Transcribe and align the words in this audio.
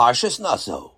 Parshas 0.00 0.40
Naso, 0.40 0.92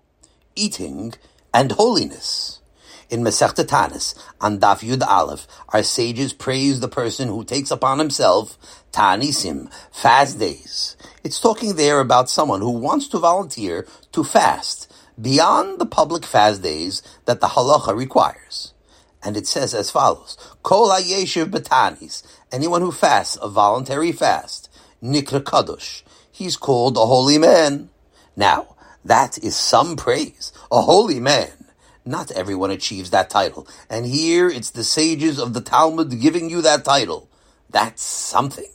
eating 0.55 1.13
and 1.53 1.73
holiness. 1.73 2.61
In 3.09 3.19
Masechta 3.19 3.65
Tanis, 3.65 4.15
on 4.39 4.59
Daf 4.59 4.79
Yud 4.79 5.05
Aleph, 5.05 5.45
our 5.73 5.83
sages 5.83 6.31
praise 6.31 6.79
the 6.79 6.87
person 6.87 7.27
who 7.27 7.43
takes 7.43 7.69
upon 7.69 7.99
himself 7.99 8.57
Tanisim, 8.93 9.69
fast 9.91 10.39
days. 10.39 10.95
It's 11.21 11.41
talking 11.41 11.75
there 11.75 11.99
about 11.99 12.29
someone 12.29 12.61
who 12.61 12.69
wants 12.69 13.09
to 13.09 13.19
volunteer 13.19 13.85
to 14.13 14.23
fast 14.23 14.89
beyond 15.21 15.79
the 15.79 15.85
public 15.85 16.23
fast 16.25 16.63
days 16.63 17.03
that 17.25 17.41
the 17.41 17.47
halacha 17.47 17.93
requires. 17.93 18.73
And 19.21 19.35
it 19.35 19.47
says 19.47 19.73
as 19.73 19.91
follows, 19.91 20.37
Kol 20.63 20.91
HaYeshiv 20.91 21.47
Batanis, 21.47 22.23
anyone 22.53 22.79
who 22.79 22.93
fasts 22.93 23.37
a 23.41 23.49
voluntary 23.49 24.13
fast, 24.13 24.69
Nikra 25.03 25.41
Kadosh, 25.43 26.03
he's 26.31 26.55
called 26.55 26.95
a 26.95 27.05
holy 27.05 27.37
man. 27.37 27.89
Now, 28.37 28.72
that 29.05 29.37
is 29.37 29.55
some 29.55 29.95
praise. 29.95 30.51
A 30.71 30.81
holy 30.81 31.19
man. 31.19 31.51
Not 32.05 32.31
everyone 32.31 32.71
achieves 32.71 33.09
that 33.11 33.29
title. 33.29 33.67
And 33.89 34.05
here 34.05 34.49
it's 34.49 34.71
the 34.71 34.83
sages 34.83 35.39
of 35.39 35.53
the 35.53 35.61
Talmud 35.61 36.19
giving 36.19 36.49
you 36.49 36.61
that 36.61 36.83
title. 36.83 37.29
That's 37.69 38.03
something. 38.03 38.69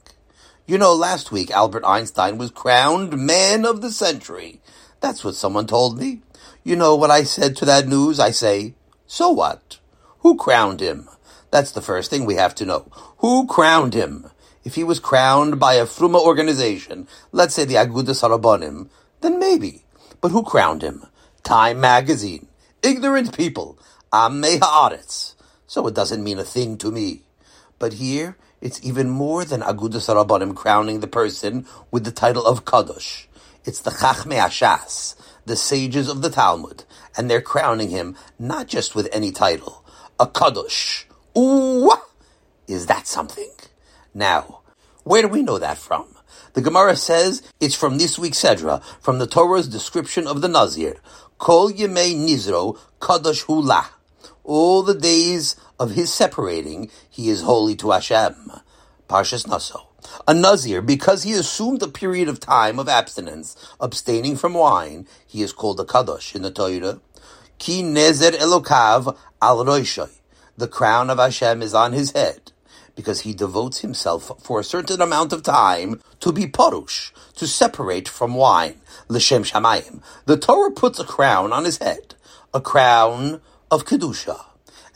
You 0.66 0.76
know, 0.76 0.92
last 0.94 1.32
week 1.32 1.50
Albert 1.50 1.84
Einstein 1.84 2.36
was 2.36 2.50
crowned 2.50 3.16
man 3.16 3.64
of 3.64 3.80
the 3.80 3.90
century. 3.90 4.60
That's 5.00 5.24
what 5.24 5.34
someone 5.34 5.66
told 5.66 5.98
me. 5.98 6.20
You 6.62 6.76
know 6.76 6.94
what 6.94 7.10
I 7.10 7.22
said 7.22 7.56
to 7.56 7.64
that 7.64 7.86
news? 7.86 8.20
I 8.20 8.30
say, 8.30 8.74
so 9.06 9.30
what? 9.30 9.78
Who 10.20 10.36
crowned 10.36 10.80
him? 10.80 11.08
That's 11.50 11.72
the 11.72 11.80
first 11.80 12.10
thing 12.10 12.26
we 12.26 12.34
have 12.34 12.54
to 12.56 12.66
know. 12.66 12.90
Who 13.18 13.46
crowned 13.46 13.94
him? 13.94 14.30
If 14.64 14.74
he 14.74 14.84
was 14.84 15.00
crowned 15.00 15.58
by 15.58 15.74
a 15.74 15.86
Fruma 15.86 16.20
organization, 16.20 17.08
let's 17.32 17.54
say 17.54 17.64
the 17.64 17.76
Agudas 17.76 18.20
Harabonim, 18.22 18.88
then 19.22 19.38
maybe. 19.38 19.84
But 20.20 20.30
who 20.30 20.42
crowned 20.42 20.82
him? 20.82 21.06
Time 21.44 21.80
magazine. 21.80 22.48
Ignorant 22.82 23.36
people. 23.36 23.78
Amei 24.12 24.58
Haaretz. 24.58 25.34
So 25.66 25.86
it 25.86 25.94
doesn't 25.94 26.24
mean 26.24 26.38
a 26.38 26.44
thing 26.44 26.78
to 26.78 26.90
me. 26.90 27.22
But 27.78 27.94
here, 27.94 28.36
it's 28.60 28.84
even 28.84 29.08
more 29.08 29.44
than 29.44 29.60
Agudas 29.60 30.08
Harabonim 30.08 30.56
crowning 30.56 31.00
the 31.00 31.06
person 31.06 31.66
with 31.90 32.04
the 32.04 32.10
title 32.10 32.44
of 32.44 32.64
Kadosh. 32.64 33.26
It's 33.64 33.80
the 33.80 33.90
Chachmei 33.90 34.40
Ashas, 34.40 35.14
the 35.46 35.56
sages 35.56 36.08
of 36.08 36.22
the 36.22 36.30
Talmud, 36.30 36.84
and 37.16 37.30
they're 37.30 37.40
crowning 37.40 37.90
him 37.90 38.16
not 38.38 38.66
just 38.66 38.94
with 38.94 39.08
any 39.12 39.30
title, 39.30 39.84
a 40.18 40.26
Kadosh. 40.26 41.04
Ooh, 41.36 41.92
is 42.66 42.86
that 42.86 43.06
something? 43.06 43.50
Now, 44.14 44.62
where 45.04 45.22
do 45.22 45.28
we 45.28 45.42
know 45.42 45.58
that 45.58 45.78
from? 45.78 46.17
The 46.58 46.64
Gemara 46.64 46.96
says 46.96 47.40
it's 47.60 47.76
from 47.76 47.98
this 47.98 48.18
week's 48.18 48.42
Sedra, 48.42 48.82
from 49.00 49.20
the 49.20 49.28
Torah's 49.28 49.68
description 49.68 50.26
of 50.26 50.40
the 50.40 50.48
Nazir. 50.48 50.96
Kol 51.38 51.70
Yemei 51.70 52.16
Nizro 52.16 52.76
Kadosh 53.00 53.42
Hula. 53.42 53.88
All 54.42 54.82
the 54.82 54.96
days 54.96 55.54
of 55.78 55.92
his 55.92 56.12
separating, 56.12 56.90
he 57.08 57.28
is 57.28 57.42
holy 57.42 57.76
to 57.76 57.92
Hashem. 57.92 58.50
Parshas 59.08 59.46
Naso. 59.46 59.86
A 60.26 60.34
Nazir, 60.34 60.82
because 60.82 61.22
he 61.22 61.32
assumed 61.34 61.80
a 61.84 61.86
period 61.86 62.28
of 62.28 62.40
time 62.40 62.80
of 62.80 62.88
abstinence, 62.88 63.54
abstaining 63.80 64.34
from 64.34 64.54
wine, 64.54 65.06
he 65.28 65.42
is 65.42 65.52
called 65.52 65.78
a 65.78 65.84
Kadosh 65.84 66.34
in 66.34 66.42
the 66.42 66.50
Torah. 66.50 66.98
Ki 67.58 67.84
Nezer 67.84 68.32
Elokav 68.32 69.16
al 69.40 69.64
Roishoy. 69.64 70.10
The 70.56 70.66
crown 70.66 71.08
of 71.08 71.18
Hashem 71.18 71.62
is 71.62 71.72
on 71.72 71.92
his 71.92 72.10
head 72.10 72.50
because 72.98 73.20
he 73.20 73.32
devotes 73.32 73.78
himself 73.78 74.32
for 74.42 74.58
a 74.58 74.64
certain 74.64 75.00
amount 75.00 75.32
of 75.32 75.44
time 75.44 76.00
to 76.18 76.32
be 76.32 76.46
porush, 76.46 77.12
to 77.36 77.46
separate 77.46 78.08
from 78.08 78.34
wine, 78.34 78.80
l'shem 79.08 79.44
shamayim. 79.44 80.02
The 80.26 80.36
Torah 80.36 80.72
puts 80.72 80.98
a 80.98 81.04
crown 81.04 81.52
on 81.52 81.64
his 81.64 81.78
head, 81.78 82.16
a 82.52 82.60
crown 82.60 83.40
of 83.70 83.84
kedusha. 83.84 84.44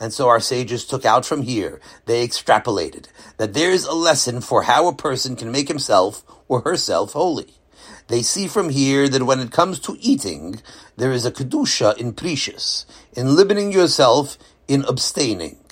And 0.01 0.13
so 0.13 0.27
our 0.27 0.41
sages 0.41 0.83
took 0.83 1.05
out 1.05 1.25
from 1.25 1.43
here, 1.43 1.79
they 2.05 2.27
extrapolated, 2.27 3.05
that 3.37 3.53
there 3.53 3.71
is 3.71 3.85
a 3.85 3.93
lesson 3.93 4.41
for 4.41 4.63
how 4.63 4.89
a 4.89 4.93
person 4.93 5.37
can 5.37 5.49
make 5.49 5.69
himself 5.69 6.25
or 6.49 6.59
herself 6.59 7.13
holy. 7.13 7.53
They 8.09 8.21
see 8.21 8.49
from 8.49 8.67
here 8.67 9.07
that 9.07 9.23
when 9.23 9.39
it 9.39 9.53
comes 9.53 9.79
to 9.79 9.95
eating, 10.01 10.61
there 10.97 11.13
is 11.13 11.25
a 11.25 11.31
kedusha 11.31 11.97
in 11.97 12.11
prishus, 12.11 12.83
in 13.13 13.37
limiting 13.37 13.71
yourself, 13.71 14.37
in 14.67 14.83
abstaining. 14.89 15.62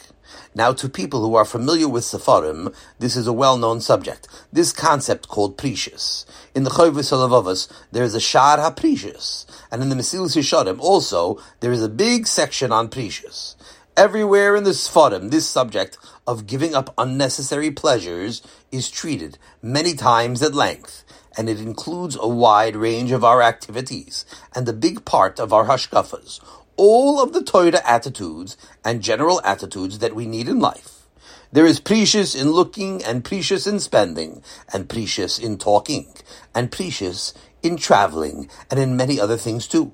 Now, 0.53 0.73
to 0.73 0.89
people 0.89 1.21
who 1.21 1.35
are 1.35 1.45
familiar 1.45 1.87
with 1.87 2.03
Sefarim, 2.03 2.75
this 2.99 3.15
is 3.15 3.25
a 3.25 3.31
well-known 3.31 3.79
subject. 3.79 4.27
This 4.51 4.73
concept 4.73 5.29
called 5.29 5.57
Prishus. 5.57 6.25
In 6.53 6.63
the 6.63 6.69
Chovos 6.69 7.11
Halevavos, 7.11 7.71
there 7.93 8.03
is 8.03 8.15
a 8.15 8.19
Shar 8.19 8.57
HaPrishus. 8.57 9.45
And 9.71 9.81
in 9.81 9.87
the 9.87 9.95
Mesilas 9.95 10.35
Yesharim, 10.35 10.79
also, 10.79 11.39
there 11.61 11.71
is 11.71 11.81
a 11.81 11.87
big 11.87 12.27
section 12.27 12.73
on 12.73 12.89
Prishus. 12.89 13.55
Everywhere 13.95 14.57
in 14.57 14.65
the 14.65 14.71
Sefarim, 14.71 15.31
this 15.31 15.47
subject 15.47 15.97
of 16.27 16.47
giving 16.47 16.75
up 16.75 16.93
unnecessary 16.97 17.71
pleasures 17.71 18.41
is 18.73 18.89
treated 18.89 19.37
many 19.61 19.93
times 19.93 20.41
at 20.41 20.53
length 20.53 21.05
and 21.37 21.49
it 21.49 21.59
includes 21.59 22.17
a 22.19 22.27
wide 22.27 22.75
range 22.75 23.11
of 23.11 23.23
our 23.23 23.41
activities 23.41 24.25
and 24.53 24.67
a 24.67 24.73
big 24.73 25.05
part 25.05 25.39
of 25.39 25.53
our 25.53 25.65
hashkafas, 25.65 26.41
all 26.81 27.21
of 27.21 27.31
the 27.31 27.43
Torah 27.43 27.79
attitudes 27.85 28.57
and 28.83 29.03
general 29.03 29.39
attitudes 29.45 29.99
that 29.99 30.15
we 30.15 30.25
need 30.25 30.49
in 30.49 30.59
life. 30.59 31.05
There 31.51 31.67
is 31.67 31.79
prishus 31.79 32.35
in 32.35 32.49
looking 32.49 33.03
and 33.03 33.23
prishus 33.23 33.67
in 33.67 33.79
spending 33.79 34.41
and 34.73 34.89
prishus 34.89 35.39
in 35.39 35.59
talking 35.59 36.11
and 36.55 36.71
prishus 36.71 37.35
in 37.61 37.77
traveling 37.77 38.49
and 38.71 38.79
in 38.79 38.97
many 38.97 39.19
other 39.19 39.37
things 39.37 39.67
too. 39.67 39.93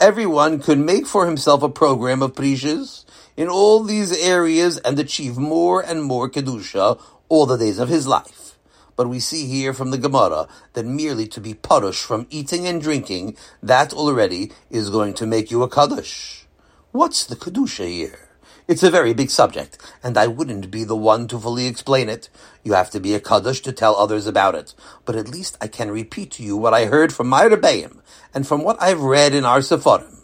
Everyone 0.00 0.58
could 0.58 0.78
make 0.78 1.06
for 1.06 1.26
himself 1.26 1.62
a 1.62 1.68
program 1.68 2.22
of 2.22 2.32
prishus 2.34 3.04
in 3.36 3.48
all 3.50 3.84
these 3.84 4.18
areas 4.18 4.78
and 4.78 4.98
achieve 4.98 5.36
more 5.36 5.82
and 5.82 6.02
more 6.02 6.30
kedusha 6.30 6.98
all 7.28 7.44
the 7.44 7.58
days 7.58 7.78
of 7.78 7.90
his 7.90 8.06
life. 8.06 8.51
But 8.96 9.08
we 9.08 9.20
see 9.20 9.46
here 9.46 9.72
from 9.72 9.90
the 9.90 9.98
Gemara 9.98 10.48
that 10.74 10.84
merely 10.84 11.26
to 11.28 11.40
be 11.40 11.54
parush 11.54 12.02
from 12.02 12.26
eating 12.30 12.66
and 12.66 12.80
drinking, 12.80 13.36
that 13.62 13.92
already 13.92 14.52
is 14.70 14.90
going 14.90 15.14
to 15.14 15.26
make 15.26 15.50
you 15.50 15.62
a 15.62 15.68
kaddish. 15.68 16.46
What's 16.92 17.24
the 17.24 17.36
kedusha 17.36 17.86
here? 17.88 18.28
It's 18.68 18.82
a 18.84 18.90
very 18.90 19.12
big 19.12 19.30
subject, 19.30 19.76
and 20.04 20.16
I 20.16 20.28
wouldn't 20.28 20.70
be 20.70 20.84
the 20.84 20.96
one 20.96 21.26
to 21.28 21.38
fully 21.38 21.66
explain 21.66 22.08
it. 22.08 22.28
You 22.62 22.74
have 22.74 22.90
to 22.90 23.00
be 23.00 23.14
a 23.14 23.20
kaddish 23.20 23.60
to 23.62 23.72
tell 23.72 23.96
others 23.96 24.26
about 24.26 24.54
it. 24.54 24.74
But 25.04 25.16
at 25.16 25.28
least 25.28 25.58
I 25.60 25.66
can 25.66 25.90
repeat 25.90 26.30
to 26.32 26.42
you 26.44 26.56
what 26.56 26.72
I 26.72 26.86
heard 26.86 27.12
from 27.12 27.28
my 27.28 27.44
Rebbeim, 27.44 28.00
and 28.32 28.46
from 28.46 28.62
what 28.62 28.80
I've 28.80 29.00
read 29.00 29.34
in 29.34 29.44
our 29.44 29.58
Sefarim. 29.60 30.21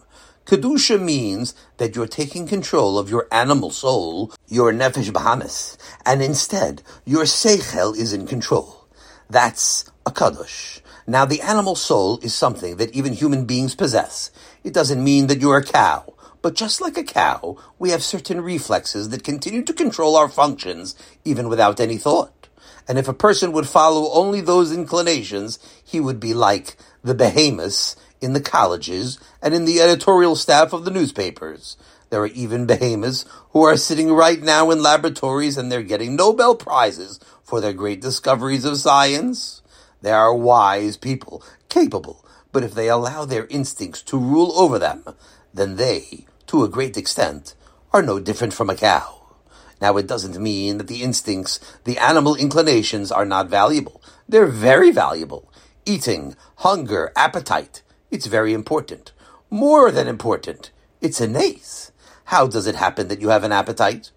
Kedusha 0.48 0.98
means 0.98 1.54
that 1.76 1.94
you're 1.94 2.06
taking 2.06 2.46
control 2.46 2.98
of 2.98 3.10
your 3.10 3.28
animal 3.30 3.68
soul, 3.68 4.32
your 4.46 4.72
nefesh 4.72 5.10
bahamis, 5.10 5.76
and 6.06 6.22
instead 6.22 6.82
your 7.04 7.24
seichel 7.24 7.94
is 7.94 8.14
in 8.14 8.26
control. 8.26 8.88
That's 9.28 9.84
a 10.06 10.10
kadosh. 10.10 10.80
Now 11.06 11.26
the 11.26 11.42
animal 11.42 11.74
soul 11.74 12.18
is 12.22 12.34
something 12.34 12.78
that 12.78 12.94
even 12.94 13.12
human 13.12 13.44
beings 13.44 13.74
possess. 13.74 14.30
It 14.64 14.72
doesn't 14.72 15.04
mean 15.04 15.26
that 15.26 15.38
you're 15.38 15.58
a 15.58 15.62
cow. 15.62 16.14
But 16.40 16.54
just 16.54 16.80
like 16.80 16.96
a 16.96 17.04
cow, 17.04 17.58
we 17.78 17.90
have 17.90 18.02
certain 18.02 18.40
reflexes 18.40 19.10
that 19.10 19.24
continue 19.24 19.62
to 19.64 19.74
control 19.74 20.16
our 20.16 20.30
functions 20.30 20.94
even 21.26 21.50
without 21.50 21.78
any 21.78 21.98
thought. 21.98 22.48
And 22.88 22.98
if 22.98 23.06
a 23.06 23.12
person 23.12 23.52
would 23.52 23.68
follow 23.68 24.10
only 24.12 24.40
those 24.40 24.72
inclinations, 24.72 25.58
he 25.84 26.00
would 26.00 26.18
be 26.18 26.32
like 26.32 26.78
the 27.04 27.14
behemoths 27.14 27.96
in 28.20 28.32
the 28.32 28.40
colleges 28.40 29.18
and 29.42 29.54
in 29.54 29.64
the 29.64 29.80
editorial 29.80 30.36
staff 30.36 30.72
of 30.72 30.84
the 30.84 30.90
newspapers. 30.90 31.76
There 32.10 32.22
are 32.22 32.28
even 32.28 32.66
behemoths 32.66 33.24
who 33.50 33.62
are 33.64 33.76
sitting 33.76 34.12
right 34.12 34.40
now 34.42 34.70
in 34.70 34.82
laboratories 34.82 35.58
and 35.58 35.70
they're 35.70 35.82
getting 35.82 36.16
Nobel 36.16 36.54
Prizes 36.54 37.20
for 37.42 37.60
their 37.60 37.72
great 37.72 38.00
discoveries 38.00 38.64
of 38.64 38.78
science. 38.78 39.62
They 40.00 40.12
are 40.12 40.34
wise 40.34 40.96
people, 40.96 41.42
capable, 41.68 42.24
but 42.52 42.64
if 42.64 42.74
they 42.74 42.88
allow 42.88 43.24
their 43.24 43.46
instincts 43.46 44.02
to 44.02 44.18
rule 44.18 44.52
over 44.52 44.78
them, 44.78 45.04
then 45.52 45.76
they, 45.76 46.26
to 46.46 46.64
a 46.64 46.68
great 46.68 46.96
extent, 46.96 47.54
are 47.92 48.02
no 48.02 48.18
different 48.18 48.54
from 48.54 48.70
a 48.70 48.76
cow. 48.76 49.14
Now, 49.80 49.96
it 49.96 50.06
doesn't 50.06 50.40
mean 50.42 50.78
that 50.78 50.88
the 50.88 51.02
instincts, 51.02 51.60
the 51.84 51.98
animal 51.98 52.34
inclinations, 52.34 53.12
are 53.12 53.24
not 53.24 53.48
valuable. 53.48 54.02
They're 54.28 54.46
very 54.46 54.90
valuable. 54.90 55.52
Eating, 55.86 56.36
hunger, 56.56 57.12
appetite, 57.14 57.82
it's 58.10 58.26
very 58.26 58.52
important. 58.52 59.12
More 59.50 59.90
than 59.90 60.08
important. 60.08 60.70
It's 61.00 61.20
innate. 61.20 61.90
How 62.24 62.46
does 62.46 62.66
it 62.66 62.74
happen 62.74 63.08
that 63.08 63.20
you 63.20 63.28
have 63.28 63.44
an 63.44 63.52
appetite? 63.52 64.10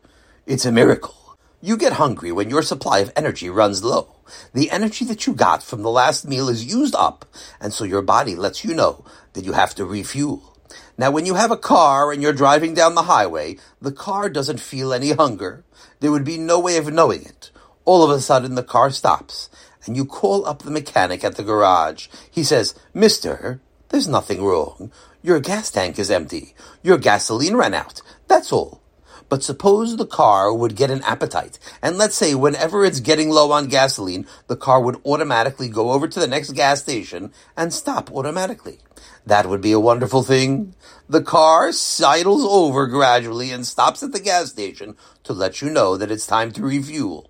It's 0.46 0.66
a 0.66 0.72
miracle. 0.72 1.38
You 1.62 1.78
get 1.78 1.94
hungry 1.94 2.32
when 2.32 2.50
your 2.50 2.64
supply 2.64 3.00
of 3.00 3.14
energy 3.16 3.50
runs 3.50 3.84
low. 3.84 4.16
The 4.54 4.72
energy 4.72 5.06
that 5.06 5.28
you 5.28 5.34
got 5.34 5.62
from 5.62 5.84
the 5.84 5.92
last 5.92 6.28
meal 6.28 6.50
is 6.50 6.66
used 6.66 6.96
up, 6.96 7.26
and 7.60 7.72
so 7.72 7.84
your 7.84 8.02
body 8.02 8.36
lets 8.36 8.66
you 8.66 8.74
know 8.74 9.06
that 9.34 9.46
you 9.46 9.54
have 9.54 9.76
to 9.76 9.86
refuel. 9.86 10.58
Now, 10.98 11.12
when 11.12 11.26
you 11.26 11.36
have 11.36 11.52
a 11.52 11.58
car 11.58 12.12
and 12.12 12.22
you're 12.22 12.34
driving 12.34 12.74
down 12.74 12.96
the 12.96 13.04
highway, 13.04 13.58
the 13.82 13.92
car 13.92 14.30
doesn't 14.30 14.60
feel 14.60 14.94
any 14.94 15.12
hunger. 15.12 15.64
There 16.00 16.12
would 16.12 16.26
be 16.26 16.38
no 16.38 16.60
way 16.60 16.78
of 16.78 16.92
knowing 16.92 17.24
it. 17.24 17.52
All 17.86 18.04
of 18.04 18.10
a 18.10 18.22
sudden, 18.22 18.56
the 18.56 18.64
car 18.64 18.90
stops, 18.90 19.50
and 19.86 19.96
you 19.96 20.06
call 20.06 20.46
up 20.46 20.64
the 20.64 20.72
mechanic 20.72 21.24
at 21.24 21.36
the 21.36 21.44
garage. 21.44 22.08
He 22.30 22.44
says, 22.44 22.74
Mister, 22.94 23.62
There's 23.92 24.08
nothing 24.08 24.42
wrong. 24.42 24.90
Your 25.22 25.42
gas 25.42 25.70
tank 25.70 26.00
is 26.00 26.10
empty. 26.10 26.56
Your 26.82 26.98
gasoline 26.98 27.58
ran 27.58 27.74
out. 27.74 28.02
That's 28.30 28.54
all. 28.54 28.82
But 29.28 29.44
suppose 29.44 29.98
the 29.98 30.06
car 30.06 30.54
would 30.54 30.78
get 30.78 30.90
an 30.90 31.04
appetite, 31.04 31.60
and 31.82 31.98
let's 31.98 32.16
say 32.16 32.34
whenever 32.34 32.86
it's 32.86 33.02
getting 33.02 33.30
low 33.30 33.52
on 33.52 33.68
gasoline, 33.68 34.28
the 34.48 34.56
car 34.56 34.82
would 34.82 35.02
automatically 35.06 35.68
go 35.68 35.92
over 35.92 36.08
to 36.08 36.20
the 36.22 36.28
next 36.28 36.52
gas 36.52 36.82
station 36.82 37.34
and 37.58 37.74
stop 37.74 38.10
automatically. 38.12 38.80
That 39.26 39.48
would 39.48 39.62
be 39.62 39.74
a 39.74 39.80
wonderful 39.80 40.24
thing. 40.24 40.74
The 41.10 41.22
car 41.22 41.74
sidles 41.74 42.46
over 42.46 42.88
gradually 42.88 43.52
and 43.52 43.68
stops 43.68 44.04
at 44.04 44.14
the 44.14 44.20
gas 44.22 44.52
station 44.52 44.96
to 45.24 45.34
let 45.34 45.62
you 45.62 45.70
know 45.70 45.98
that 45.98 46.12
it's 46.12 46.28
time 46.28 46.54
to 46.54 46.64
refuel. 46.64 47.30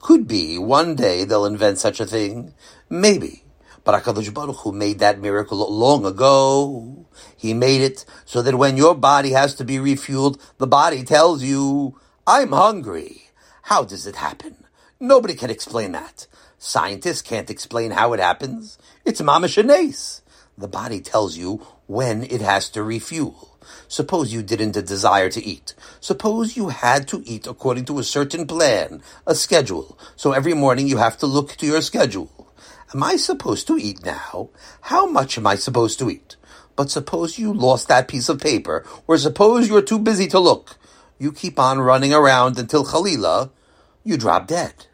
Could 0.00 0.28
be 0.28 0.56
one 0.56 0.94
day 0.94 1.24
they'll 1.24 1.46
invent 1.46 1.78
such 1.78 1.98
a 1.98 2.06
thing. 2.06 2.54
Maybe. 2.88 3.44
But 3.84 4.02
HaKadosh 4.02 4.32
Baruch 4.32 4.56
Hu 4.56 4.72
made 4.72 4.98
that 4.98 5.20
miracle 5.20 5.58
long 5.72 6.04
ago. 6.04 7.06
He 7.36 7.54
made 7.54 7.80
it 7.80 8.04
so 8.24 8.42
that 8.42 8.56
when 8.56 8.76
your 8.76 8.94
body 8.94 9.30
has 9.30 9.54
to 9.56 9.64
be 9.64 9.76
refueled, 9.76 10.40
the 10.58 10.66
body 10.66 11.02
tells 11.02 11.42
you, 11.42 11.98
I'm 12.26 12.52
hungry. 12.52 13.22
How 13.62 13.84
does 13.84 14.06
it 14.06 14.16
happen? 14.16 14.64
Nobody 14.98 15.34
can 15.34 15.50
explain 15.50 15.92
that. 15.92 16.26
Scientists 16.58 17.22
can't 17.22 17.48
explain 17.48 17.92
how 17.92 18.12
it 18.12 18.20
happens. 18.20 18.78
It's 19.04 19.22
mamash 19.22 20.20
The 20.58 20.68
body 20.68 21.00
tells 21.00 21.38
you 21.38 21.66
when 21.86 22.24
it 22.24 22.42
has 22.42 22.68
to 22.70 22.82
refuel. 22.82 23.56
Suppose 23.88 24.32
you 24.32 24.42
didn't 24.42 24.72
desire 24.72 25.30
to 25.30 25.42
eat. 25.42 25.74
Suppose 26.00 26.56
you 26.56 26.68
had 26.68 27.08
to 27.08 27.22
eat 27.24 27.46
according 27.46 27.86
to 27.86 27.98
a 27.98 28.04
certain 28.04 28.46
plan, 28.46 29.02
a 29.26 29.34
schedule. 29.34 29.98
So 30.16 30.32
every 30.32 30.54
morning 30.54 30.86
you 30.86 30.98
have 30.98 31.16
to 31.18 31.26
look 31.26 31.56
to 31.56 31.66
your 31.66 31.82
schedule. 31.82 32.39
Am 32.92 33.04
I 33.04 33.14
supposed 33.14 33.68
to 33.68 33.78
eat 33.78 34.04
now? 34.04 34.50
How 34.80 35.06
much 35.06 35.38
am 35.38 35.46
I 35.46 35.54
supposed 35.54 36.00
to 36.00 36.10
eat? 36.10 36.34
But 36.74 36.90
suppose 36.90 37.38
you 37.38 37.54
lost 37.54 37.86
that 37.86 38.08
piece 38.08 38.28
of 38.28 38.40
paper, 38.40 38.84
or 39.06 39.16
suppose 39.16 39.68
you're 39.68 39.80
too 39.80 40.00
busy 40.00 40.26
to 40.26 40.40
look. 40.40 40.76
You 41.16 41.30
keep 41.30 41.60
on 41.60 41.78
running 41.80 42.12
around 42.12 42.58
until 42.58 42.84
Khalila, 42.84 43.50
you 44.02 44.16
drop 44.16 44.48
dead. 44.48 44.86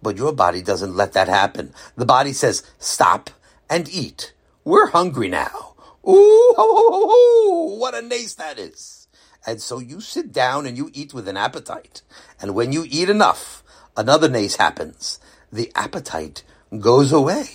But 0.00 0.16
your 0.16 0.32
body 0.32 0.62
doesn't 0.62 0.94
let 0.94 1.12
that 1.14 1.26
happen. 1.26 1.74
The 1.96 2.06
body 2.06 2.32
says, 2.32 2.62
stop 2.78 3.30
and 3.68 3.88
eat. 3.88 4.32
We're 4.64 4.90
hungry 4.90 5.28
now. 5.28 5.74
Ooh, 6.06 6.54
ho, 6.56 6.56
ho, 6.56 7.08
ho, 7.10 7.74
what 7.78 7.96
a 7.96 8.02
nace 8.02 8.34
that 8.34 8.60
is. 8.60 9.08
And 9.44 9.60
so 9.60 9.80
you 9.80 10.00
sit 10.00 10.30
down 10.30 10.66
and 10.66 10.76
you 10.76 10.88
eat 10.92 11.12
with 11.12 11.26
an 11.26 11.36
appetite. 11.36 12.02
And 12.40 12.54
when 12.54 12.70
you 12.70 12.84
eat 12.88 13.10
enough, 13.10 13.64
another 13.96 14.28
nace 14.28 14.54
happens. 14.56 15.18
The 15.52 15.72
appetite 15.74 16.44
goes 16.78 17.12
away. 17.12 17.48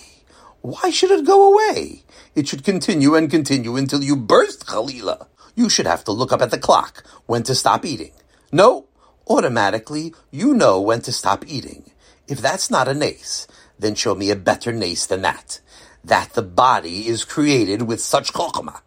Why 0.62 0.90
should 0.90 1.12
it 1.12 1.26
go 1.26 1.54
away? 1.54 2.04
It 2.36 2.48
should 2.48 2.64
continue 2.64 3.16
and 3.16 3.30
continue 3.30 3.78
until 3.78 4.04
you 4.04 4.16
burst, 4.16 4.66
Khalila. 4.66 5.28
You 5.56 5.70
should 5.70 5.88
have 5.88 6.04
to 6.06 6.12
look 6.12 6.34
up 6.34 6.42
at 6.42 6.52
the 6.52 6.58
clock 6.58 7.04
when 7.26 7.44
to 7.44 7.56
stop 7.56 7.86
eating. 7.86 8.12
No, 8.52 8.88
automatically 9.28 10.14
you 10.32 10.54
know 10.54 10.82
when 10.82 11.02
to 11.02 11.12
stop 11.12 11.46
eating. 11.48 11.92
If 12.28 12.40
that's 12.40 12.70
not 12.70 12.88
a 12.88 12.94
nace, 12.94 13.48
then 13.80 13.96
show 13.96 14.16
me 14.16 14.32
a 14.32 14.36
better 14.36 14.74
nace 14.74 15.06
than 15.06 15.22
that. 15.22 15.62
That 16.04 16.34
the 16.34 16.42
body 16.42 17.08
is 17.08 17.24
created 17.24 17.84
with 17.84 18.02
such 18.02 18.34
chokhmah 18.34 18.82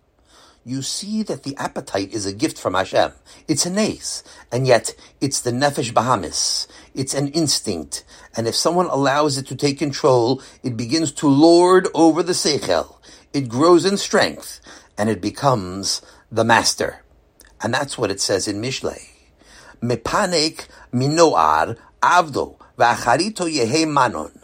you 0.69 0.83
see 0.83 1.23
that 1.23 1.45
the 1.45 1.57
appetite 1.57 2.13
is 2.13 2.27
a 2.27 2.33
gift 2.35 2.59
from 2.59 2.75
Hashem. 2.75 3.13
It's 3.49 3.65
a 3.65 3.71
nace, 3.71 4.23
and 4.53 4.67
yet 4.67 4.95
it's 5.19 5.41
the 5.41 5.51
nefesh 5.51 5.93
bahamis. 5.95 6.67
It's 6.95 7.15
an 7.15 7.29
instinct, 7.29 8.05
and 8.37 8.47
if 8.47 8.55
someone 8.55 8.87
allows 8.87 9.39
it 9.39 9.47
to 9.47 9.57
take 9.57 9.79
control, 9.79 10.43
it 10.63 10.77
begins 10.77 11.13
to 11.13 11.29
lord 11.29 11.89
over 11.95 12.23
the 12.23 12.33
seichel. 12.33 12.97
It 13.33 13.49
grows 13.49 13.85
in 13.85 13.97
strength, 13.97 14.61
and 14.97 15.09
it 15.09 15.21
becomes 15.21 16.03
the 16.31 16.45
master. 16.45 17.05
And 17.61 17.73
that's 17.73 17.99
what 17.99 18.11
it 18.11 18.21
says 18.21 18.49
in 18.49 18.61
Mishlei. 18.61 19.01
Mepanek 19.83 20.67
minoar 20.93 21.77
avdo 22.03 22.57
v'acharito 22.79 23.47
yehe 23.53 23.89
manon. 23.89 24.41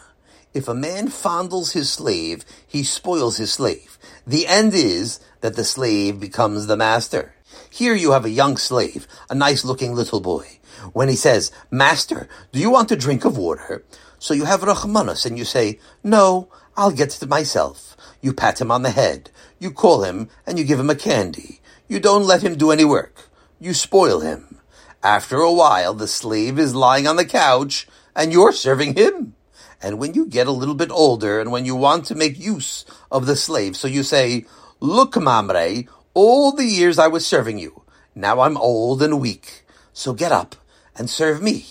If 0.53 0.69
a 0.69 0.75
man 0.75 1.09
fondles 1.09 1.73
his 1.73 1.91
slave, 1.91 2.45
he 2.67 2.85
spoils 2.85 3.39
his 3.39 3.53
slave. 3.53 3.99
The 4.27 4.47
end 4.47 4.73
is 4.75 5.19
that 5.41 5.57
the 5.57 5.65
slave 5.65 6.21
becomes 6.21 6.67
the 6.67 6.77
master. 6.77 7.35
Here 7.69 7.95
you 7.95 8.13
have 8.13 8.25
a 8.25 8.31
young 8.31 8.57
slave, 8.57 9.09
a 9.29 9.35
nice 9.35 9.65
looking 9.65 9.95
little 9.95 10.21
boy. 10.21 10.61
When 10.93 11.09
he 11.09 11.17
says, 11.17 11.51
Master, 11.71 12.29
do 12.53 12.59
you 12.59 12.71
want 12.71 12.93
a 12.93 12.97
drink 12.97 13.25
of 13.25 13.39
water? 13.39 13.85
So 14.19 14.35
you 14.35 14.45
have 14.45 14.61
Rachmanus 14.61 15.27
and 15.27 15.37
you 15.37 15.45
say, 15.45 15.79
No, 16.03 16.49
I'll 16.77 16.91
get 16.91 17.21
it 17.23 17.29
myself. 17.29 17.97
You 18.21 18.33
pat 18.33 18.61
him 18.61 18.71
on 18.71 18.83
the 18.83 18.91
head. 18.91 19.31
You 19.59 19.71
call 19.71 20.03
him 20.03 20.29
and 20.47 20.59
you 20.59 20.65
give 20.65 20.81
him 20.81 20.91
a 20.91 20.95
candy. 20.95 21.61
You 21.89 22.01
don't 22.01 22.27
let 22.27 22.43
him 22.43 22.57
do 22.57 22.71
any 22.71 22.85
work. 22.85 23.29
You 23.61 23.75
spoil 23.75 24.21
him. 24.21 24.59
After 25.03 25.37
a 25.37 25.53
while, 25.53 25.95
the 25.95 26.09
slave 26.09 26.59
is 26.59 26.75
lying 26.75 27.07
on 27.07 27.17
the 27.17 27.27
couch 27.27 27.87
and 28.17 28.33
you're 28.33 28.53
serving 28.53 28.95
him. 28.95 29.35
And 29.83 29.99
when 29.99 30.15
you 30.15 30.27
get 30.27 30.47
a 30.47 30.53
little 30.53 30.75
bit 30.75 30.91
older 30.91 31.41
and 31.41 31.53
when 31.53 31.67
you 31.67 31.77
want 31.77 32.07
to 32.07 32.15
make 32.15 32.39
use 32.39 32.87
of 33.11 33.27
the 33.27 33.37
slave, 33.37 33.77
so 33.77 33.87
you 33.87 34.03
say, 34.03 34.47
Look, 34.81 35.17
Mamre, 35.21 35.85
all 36.15 36.53
the 36.53 36.65
years 36.65 36.99
I 36.99 37.09
was 37.09 37.27
serving 37.27 37.59
you. 37.59 37.83
Now 38.15 38.41
I'm 38.41 38.57
old 38.57 39.03
and 39.03 39.21
weak. 39.21 39.67
So 39.93 40.15
get 40.15 40.33
up 40.33 40.57
and 40.97 41.09
serve 41.11 41.43
me. 41.43 41.67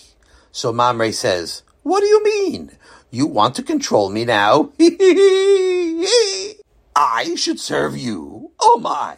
So 0.51 0.71
Mamre 0.73 1.11
says, 1.11 1.63
What 1.83 2.01
do 2.01 2.07
you 2.07 2.23
mean? 2.23 2.71
You 3.09 3.27
want 3.27 3.55
to 3.55 3.63
control 3.63 4.09
me 4.09 4.25
now? 4.25 4.71
I 6.95 7.35
should 7.35 7.59
serve 7.59 7.97
you. 7.97 8.51
Oh 8.59 8.79
my. 8.79 9.17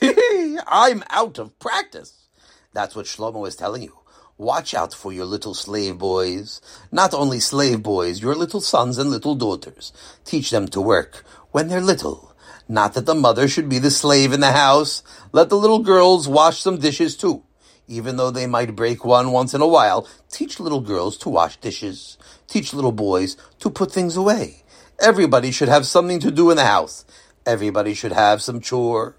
I'm 0.66 1.02
out 1.10 1.38
of 1.38 1.58
practice. 1.58 2.28
That's 2.72 2.94
what 2.94 3.06
Shlomo 3.06 3.48
is 3.48 3.56
telling 3.56 3.82
you. 3.82 3.98
Watch 4.38 4.74
out 4.74 4.92
for 4.92 5.14
your 5.14 5.24
little 5.24 5.54
slave 5.54 5.96
boys. 5.96 6.60
Not 6.92 7.14
only 7.14 7.40
slave 7.40 7.82
boys, 7.82 8.20
your 8.20 8.34
little 8.34 8.60
sons 8.60 8.98
and 8.98 9.08
little 9.08 9.34
daughters. 9.34 9.94
Teach 10.26 10.50
them 10.50 10.68
to 10.68 10.80
work 10.80 11.24
when 11.52 11.68
they're 11.68 11.80
little. 11.80 12.36
Not 12.68 12.92
that 12.94 13.06
the 13.06 13.14
mother 13.14 13.48
should 13.48 13.70
be 13.70 13.78
the 13.78 13.90
slave 13.90 14.34
in 14.34 14.40
the 14.40 14.52
house. 14.52 15.02
Let 15.32 15.48
the 15.48 15.56
little 15.56 15.78
girls 15.78 16.28
wash 16.28 16.60
some 16.60 16.78
dishes 16.78 17.16
too. 17.16 17.44
Even 17.88 18.16
though 18.16 18.30
they 18.30 18.46
might 18.46 18.74
break 18.74 19.04
one 19.04 19.30
once 19.30 19.54
in 19.54 19.60
a 19.60 19.66
while, 19.66 20.08
teach 20.30 20.58
little 20.58 20.80
girls 20.80 21.16
to 21.18 21.28
wash 21.28 21.56
dishes. 21.58 22.18
Teach 22.48 22.74
little 22.74 22.92
boys 22.92 23.36
to 23.60 23.70
put 23.70 23.92
things 23.92 24.16
away. 24.16 24.64
Everybody 25.00 25.50
should 25.50 25.68
have 25.68 25.86
something 25.86 26.18
to 26.20 26.30
do 26.30 26.50
in 26.50 26.56
the 26.56 26.64
house. 26.64 27.04
Everybody 27.44 27.94
should 27.94 28.12
have 28.12 28.42
some 28.42 28.60
chore. 28.60 29.16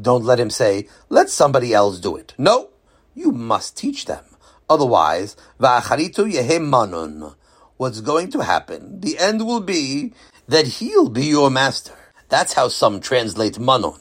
Don't 0.00 0.24
let 0.24 0.40
him 0.40 0.50
say, 0.50 0.88
let 1.08 1.30
somebody 1.30 1.72
else 1.72 2.00
do 2.00 2.16
it. 2.16 2.34
No, 2.36 2.70
you 3.14 3.30
must 3.30 3.76
teach 3.76 4.06
them. 4.06 4.24
Otherwise, 4.68 5.36
va'acharitu 5.60 6.32
yehem 6.32 6.68
manun. 6.68 7.34
What's 7.76 8.00
going 8.00 8.30
to 8.32 8.40
happen, 8.40 9.00
the 9.00 9.18
end 9.18 9.46
will 9.46 9.60
be 9.60 10.12
that 10.48 10.66
he'll 10.66 11.08
be 11.08 11.26
your 11.26 11.50
master. 11.50 11.96
That's 12.28 12.54
how 12.54 12.68
some 12.68 13.00
translate 13.00 13.58
manon. 13.58 14.00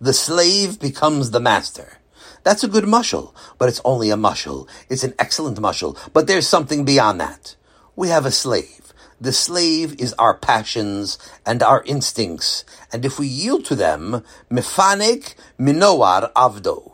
The 0.00 0.12
slave 0.12 0.80
becomes 0.80 1.30
the 1.30 1.40
master. 1.40 1.98
That's 2.44 2.62
a 2.62 2.68
good 2.68 2.84
mushal, 2.84 3.32
but 3.58 3.70
it's 3.70 3.80
only 3.86 4.10
a 4.10 4.16
mushal. 4.16 4.68
It's 4.90 5.02
an 5.02 5.14
excellent 5.18 5.58
mushal, 5.58 5.98
but 6.12 6.26
there's 6.26 6.46
something 6.46 6.84
beyond 6.84 7.18
that. 7.20 7.56
We 7.96 8.08
have 8.08 8.26
a 8.26 8.30
slave. 8.30 8.92
The 9.18 9.32
slave 9.32 9.98
is 9.98 10.12
our 10.14 10.36
passions 10.36 11.18
and 11.46 11.62
our 11.62 11.82
instincts, 11.86 12.64
and 12.92 13.04
if 13.04 13.18
we 13.18 13.26
yield 13.26 13.64
to 13.66 13.74
them, 13.74 14.22
mefanek 14.50 15.34
minoar 15.58 16.30
avdo. 16.34 16.92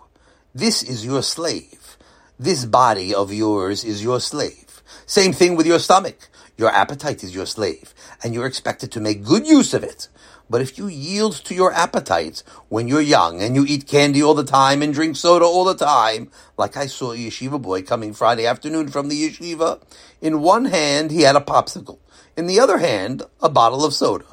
This 0.55 0.85
is 0.85 1.05
your 1.05 1.23
slave. 1.23 1.97
This 2.39 2.65
body 2.65 3.13
of 3.13 3.33
yours 3.33 3.83
is 3.83 4.05
your 4.05 4.21
slave. 4.21 4.83
Same 5.07 5.33
thing 5.33 5.57
with 5.57 5.67
your 5.67 5.81
stomach. 5.81 6.29
Your 6.57 6.71
appetite 6.71 7.25
is 7.25 7.35
your 7.35 7.47
slave, 7.47 7.93
and 8.23 8.35
you're 8.35 8.47
expected 8.47 8.93
to 8.93 9.01
make 9.01 9.25
good 9.25 9.47
use 9.47 9.75
of 9.75 9.83
it. 9.83 10.09
But 10.51 10.61
if 10.61 10.77
you 10.77 10.89
yield 10.89 11.37
to 11.45 11.55
your 11.55 11.73
appetites 11.73 12.43
when 12.69 12.89
you're 12.89 13.01
young 13.01 13.41
and 13.41 13.55
you 13.55 13.65
eat 13.69 13.87
candy 13.87 14.21
all 14.21 14.35
the 14.35 14.45
time 14.45 14.83
and 14.83 14.93
drink 14.93 15.17
soda 15.17 15.45
all 15.45 15.65
the 15.65 15.77
time, 15.77 16.33
like 16.59 16.77
I 16.77 16.87
saw 16.87 17.13
a 17.13 17.17
yeshiva 17.17 17.63
boy 17.63 17.83
coming 17.83 18.13
Friday 18.13 18.47
afternoon 18.47 18.89
from 18.89 19.09
the 19.09 19.29
yeshiva, 19.31 19.81
in 20.21 20.43
one 20.43 20.65
hand 20.65 21.13
he 21.13 21.23
had 21.23 21.37
a 21.37 21.41
popsicle, 21.41 22.01
in 22.37 22.49
the 22.49 22.59
other 22.59 22.79
hand 22.79 23.23
a 23.41 23.49
bottle 23.49 23.85
of 23.85 23.95
soda. 23.95 24.27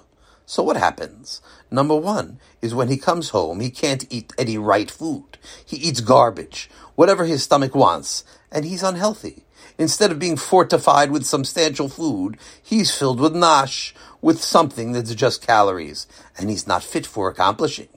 So 0.47 0.63
what 0.63 0.77
happens? 0.77 1.39
Number 1.69 1.95
one 1.95 2.39
is 2.63 2.73
when 2.73 2.87
he 2.87 2.97
comes 2.97 3.29
home, 3.29 3.59
he 3.59 3.69
can't 3.69 4.05
eat 4.09 4.33
any 4.39 4.57
right 4.57 4.89
food. 4.89 5.37
He 5.65 5.77
eats 5.77 6.01
garbage, 6.01 6.69
whatever 6.95 7.25
his 7.25 7.43
stomach 7.43 7.75
wants, 7.75 8.23
and 8.51 8.65
he's 8.65 8.81
unhealthy. 8.81 9.43
Instead 9.77 10.11
of 10.11 10.19
being 10.19 10.37
fortified 10.37 11.11
with 11.11 11.25
substantial 11.25 11.89
food, 11.89 12.37
he's 12.63 12.95
filled 12.95 13.19
with 13.19 13.35
nash, 13.35 13.93
with 14.21 14.41
something 14.41 14.91
that's 14.91 15.13
just 15.15 15.45
calories, 15.45 16.07
and 16.37 16.49
he's 16.49 16.67
not 16.67 16.83
fit 16.83 17.05
for 17.05 17.29
accomplishing. 17.29 17.89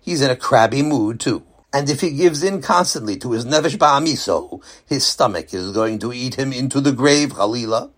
He's 0.00 0.22
in 0.22 0.30
a 0.30 0.36
crabby 0.36 0.82
mood 0.82 1.20
too. 1.20 1.44
And 1.72 1.88
if 1.88 2.00
he 2.00 2.10
gives 2.10 2.42
in 2.42 2.62
constantly 2.62 3.16
to 3.18 3.32
his 3.32 3.44
nefesh 3.46 3.76
ba'amiso, 3.76 4.62
his 4.86 5.06
stomach 5.06 5.54
is 5.54 5.70
going 5.70 6.00
to 6.00 6.12
eat 6.12 6.34
him 6.34 6.52
into 6.52 6.80
the 6.80 6.92
grave, 6.92 7.30
Khalila. 7.34 7.90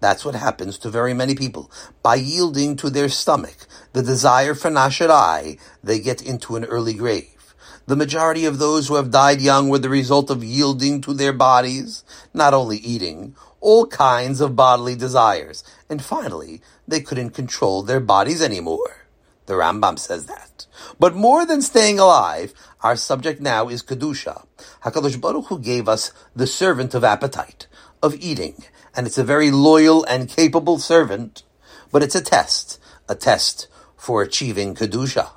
That's 0.00 0.24
what 0.24 0.34
happens 0.34 0.78
to 0.78 0.90
very 0.90 1.14
many 1.14 1.34
people. 1.34 1.70
By 2.02 2.16
yielding 2.16 2.74
to 2.76 2.90
their 2.90 3.08
stomach, 3.08 3.66
the 3.92 4.02
desire 4.02 4.54
for 4.54 4.70
Nasharai, 4.70 5.60
they 5.84 6.00
get 6.00 6.22
into 6.22 6.56
an 6.56 6.64
early 6.64 6.94
grave. 6.94 7.54
The 7.86 7.96
majority 7.96 8.46
of 8.46 8.58
those 8.58 8.88
who 8.88 8.94
have 8.94 9.10
died 9.10 9.40
young 9.40 9.68
were 9.68 9.78
the 9.78 9.88
result 9.88 10.30
of 10.30 10.42
yielding 10.42 11.00
to 11.02 11.12
their 11.12 11.32
bodies, 11.32 12.02
not 12.32 12.54
only 12.54 12.78
eating, 12.78 13.36
all 13.60 13.86
kinds 13.86 14.40
of 14.40 14.56
bodily 14.56 14.96
desires. 14.96 15.64
And 15.88 16.02
finally, 16.02 16.62
they 16.86 17.00
couldn't 17.00 17.30
control 17.30 17.82
their 17.82 18.00
bodies 18.00 18.42
anymore. 18.42 19.06
The 19.46 19.54
Rambam 19.54 19.98
says 19.98 20.26
that. 20.26 20.66
But 20.98 21.14
more 21.14 21.44
than 21.44 21.62
staying 21.62 21.98
alive, 21.98 22.54
our 22.82 22.96
subject 22.96 23.40
now 23.40 23.68
is 23.68 23.82
Kedusha. 23.82 24.46
HaKadosh 24.84 25.20
Baruch 25.20 25.46
Hu 25.46 25.58
gave 25.58 25.88
us 25.88 26.12
the 26.34 26.46
servant 26.46 26.94
of 26.94 27.04
appetite, 27.04 27.66
of 28.02 28.14
eating, 28.14 28.64
and 28.94 29.06
it's 29.06 29.18
a 29.18 29.24
very 29.24 29.50
loyal 29.50 30.04
and 30.04 30.28
capable 30.28 30.78
servant, 30.78 31.42
but 31.90 32.02
it's 32.02 32.14
a 32.14 32.22
test, 32.22 32.80
a 33.08 33.14
test 33.14 33.68
for 33.96 34.22
achieving 34.22 34.74
Kedusha. 34.74 35.30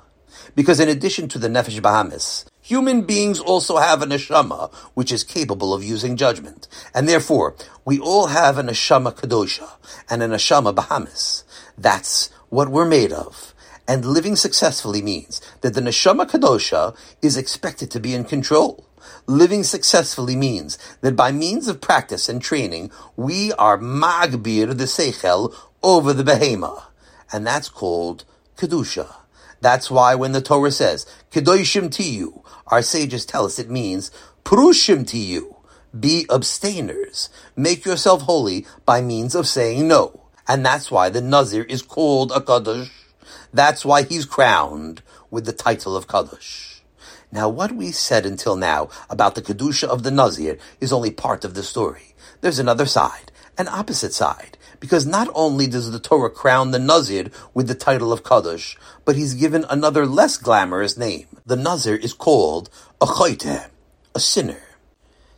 Because 0.54 0.80
in 0.80 0.88
addition 0.88 1.28
to 1.28 1.38
the 1.38 1.48
Nefesh 1.48 1.80
Bahamis, 1.80 2.44
human 2.64 3.02
beings 3.02 3.38
also 3.38 3.76
have 3.76 4.00
a 4.00 4.06
neshama 4.06 4.72
which 4.94 5.12
is 5.12 5.22
capable 5.22 5.74
of 5.74 5.84
using 5.84 6.16
judgment. 6.16 6.66
And 6.94 7.06
therefore, 7.06 7.54
we 7.84 8.00
all 8.00 8.28
have 8.28 8.56
a 8.56 8.62
neshama 8.62 9.14
Kedosha 9.14 9.70
and 10.08 10.22
a 10.22 10.28
neshama 10.28 10.74
Bahamis. 10.74 11.44
That's 11.76 12.30
what 12.48 12.70
we're 12.70 12.88
made 12.88 13.12
of. 13.12 13.54
And 13.86 14.06
living 14.06 14.34
successfully 14.34 15.02
means 15.02 15.42
that 15.60 15.74
the 15.74 15.82
neshama 15.82 16.24
kadosha 16.26 16.96
is 17.20 17.36
expected 17.36 17.90
to 17.90 18.00
be 18.00 18.14
in 18.14 18.24
control. 18.24 18.86
Living 19.26 19.62
successfully 19.62 20.36
means 20.36 20.78
that 21.02 21.14
by 21.14 21.32
means 21.32 21.68
of 21.68 21.82
practice 21.82 22.30
and 22.30 22.40
training, 22.40 22.90
we 23.16 23.52
are 23.52 23.76
magbir 23.76 24.68
the 24.68 24.84
seichel 24.84 25.54
over 25.82 26.14
the 26.14 26.24
behema. 26.24 26.84
And 27.30 27.46
that's 27.46 27.68
called 27.68 28.24
kedusha. 28.56 29.23
That's 29.64 29.90
why 29.90 30.14
when 30.14 30.32
the 30.32 30.42
Torah 30.42 30.70
says, 30.70 31.06
kedoshim 31.32 31.88
tiyu, 31.88 32.44
our 32.66 32.82
sages 32.82 33.24
tell 33.24 33.46
us 33.46 33.58
it 33.58 33.70
means 33.70 34.10
prushim 34.44 35.04
tiyu. 35.04 35.56
Be 35.98 36.26
abstainers. 36.30 37.30
Make 37.56 37.86
yourself 37.86 38.22
holy 38.22 38.66
by 38.84 39.00
means 39.00 39.34
of 39.34 39.48
saying 39.48 39.88
no. 39.88 40.26
And 40.46 40.66
that's 40.66 40.90
why 40.90 41.08
the 41.08 41.22
Nazir 41.22 41.62
is 41.64 41.80
called 41.80 42.30
a 42.32 42.42
Kaddish 42.42 42.90
that's 43.54 43.84
why 43.84 44.02
he's 44.02 44.26
crowned 44.26 45.02
with 45.30 45.46
the 45.46 45.52
title 45.52 45.96
of 45.96 46.08
Kadosh. 46.08 46.80
Now, 47.30 47.48
what 47.48 47.72
we 47.72 47.92
said 47.92 48.26
until 48.26 48.56
now 48.56 48.90
about 49.08 49.36
the 49.36 49.42
Kedusha 49.42 49.86
of 49.86 50.02
the 50.02 50.10
Nazir 50.10 50.58
is 50.80 50.92
only 50.92 51.12
part 51.12 51.44
of 51.44 51.54
the 51.54 51.62
story. 51.62 52.16
There's 52.40 52.58
another 52.58 52.86
side, 52.86 53.30
an 53.56 53.68
opposite 53.68 54.12
side, 54.12 54.58
because 54.84 55.06
not 55.06 55.30
only 55.34 55.66
does 55.66 55.90
the 55.90 55.98
Torah 55.98 56.28
crown 56.28 56.70
the 56.70 56.78
Nazir 56.78 57.30
with 57.54 57.68
the 57.68 57.74
title 57.74 58.12
of 58.12 58.22
Kadosh, 58.22 58.76
but 59.06 59.16
he's 59.16 59.32
given 59.32 59.64
another 59.70 60.04
less 60.04 60.36
glamorous 60.36 60.98
name. 60.98 61.26
The 61.46 61.56
Nazir 61.56 61.96
is 61.96 62.12
called 62.12 62.68
a 63.00 63.06
Choyte, 63.06 63.70
a 64.14 64.20
sinner. 64.20 64.60